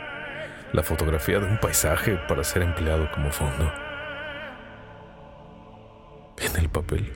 la 0.74 0.84
fotografía 0.84 1.40
de 1.40 1.48
un 1.48 1.60
paisaje 1.60 2.20
para 2.28 2.44
ser 2.44 2.62
empleado 2.62 3.10
como 3.14 3.32
fondo. 3.32 3.72
En 6.38 6.58
el 6.58 6.70
papel 6.70 7.14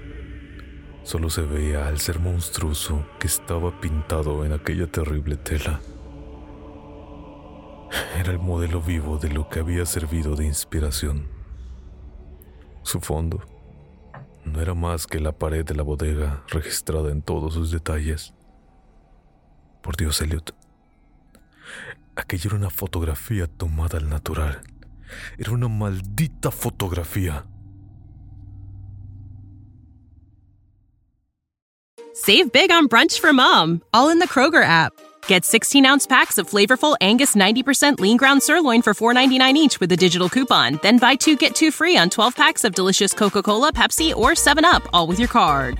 solo 1.04 1.30
se 1.30 1.42
veía 1.42 1.88
al 1.88 2.00
ser 2.00 2.20
monstruoso 2.20 3.06
que 3.20 3.28
estaba 3.28 3.80
pintado 3.82 4.46
en 4.46 4.54
aquella 4.54 4.88
terrible 4.88 5.36
tela. 5.36 5.82
Era 8.18 8.32
el 8.32 8.40
modelo 8.40 8.82
vivo 8.82 9.18
de 9.18 9.30
lo 9.30 9.50
que 9.50 9.60
había 9.60 9.86
servido 9.86 10.36
de 10.36 10.46
inspiración. 10.46 11.28
Su 12.84 13.02
fondo 13.02 13.44
no 14.46 14.62
era 14.62 14.74
más 14.74 15.06
que 15.08 15.20
la 15.20 15.34
pared 15.34 15.66
de 15.66 15.76
la 15.76 15.84
bodega 15.84 16.44
registrada 16.48 17.12
en 17.12 17.22
todos 17.22 17.54
sus 17.56 17.72
detalles. 17.72 18.34
Por 19.82 19.96
Dios, 19.96 20.22
Elliot. 20.22 20.54
Aquella 22.16 22.48
era 22.48 22.56
una 22.56 22.70
fotografía 22.70 23.48
tomada 23.48 23.98
al 23.98 24.10
natural. 24.10 24.62
Era 25.38 25.52
una 25.52 25.68
maldita 25.68 26.52
fotografía. 26.52 27.46
Save 32.14 32.52
big 32.52 32.70
on 32.72 32.90
brunch 32.90 33.20
for 33.20 33.32
mom, 33.32 33.82
all 33.94 34.10
in 34.10 34.20
the 34.20 34.28
Kroger 34.28 34.64
app. 34.64 34.92
Get 35.28 35.46
16 35.46 35.86
ounce 35.86 36.06
packs 36.06 36.38
of 36.38 36.50
flavorful 36.50 36.98
Angus 37.00 37.36
90% 37.36 38.00
lean 38.00 38.18
ground 38.18 38.44
sirloin 38.44 38.82
for 38.82 38.94
$4.99 38.94 39.54
each 39.56 39.80
with 39.80 39.92
a 39.94 39.98
digital 39.98 40.28
coupon. 40.28 40.80
Then 40.82 40.98
buy 40.98 41.16
two 41.16 41.38
get 41.38 41.56
two 41.56 41.72
free 41.72 41.96
on 41.96 42.10
12 42.10 42.36
packs 42.36 42.66
of 42.66 42.76
delicious 42.76 43.14
Coca 43.14 43.42
Cola, 43.42 43.72
Pepsi, 43.72 44.14
or 44.14 44.32
7UP, 44.32 44.86
all 44.92 45.08
with 45.08 45.20
your 45.20 45.30
card. 45.30 45.80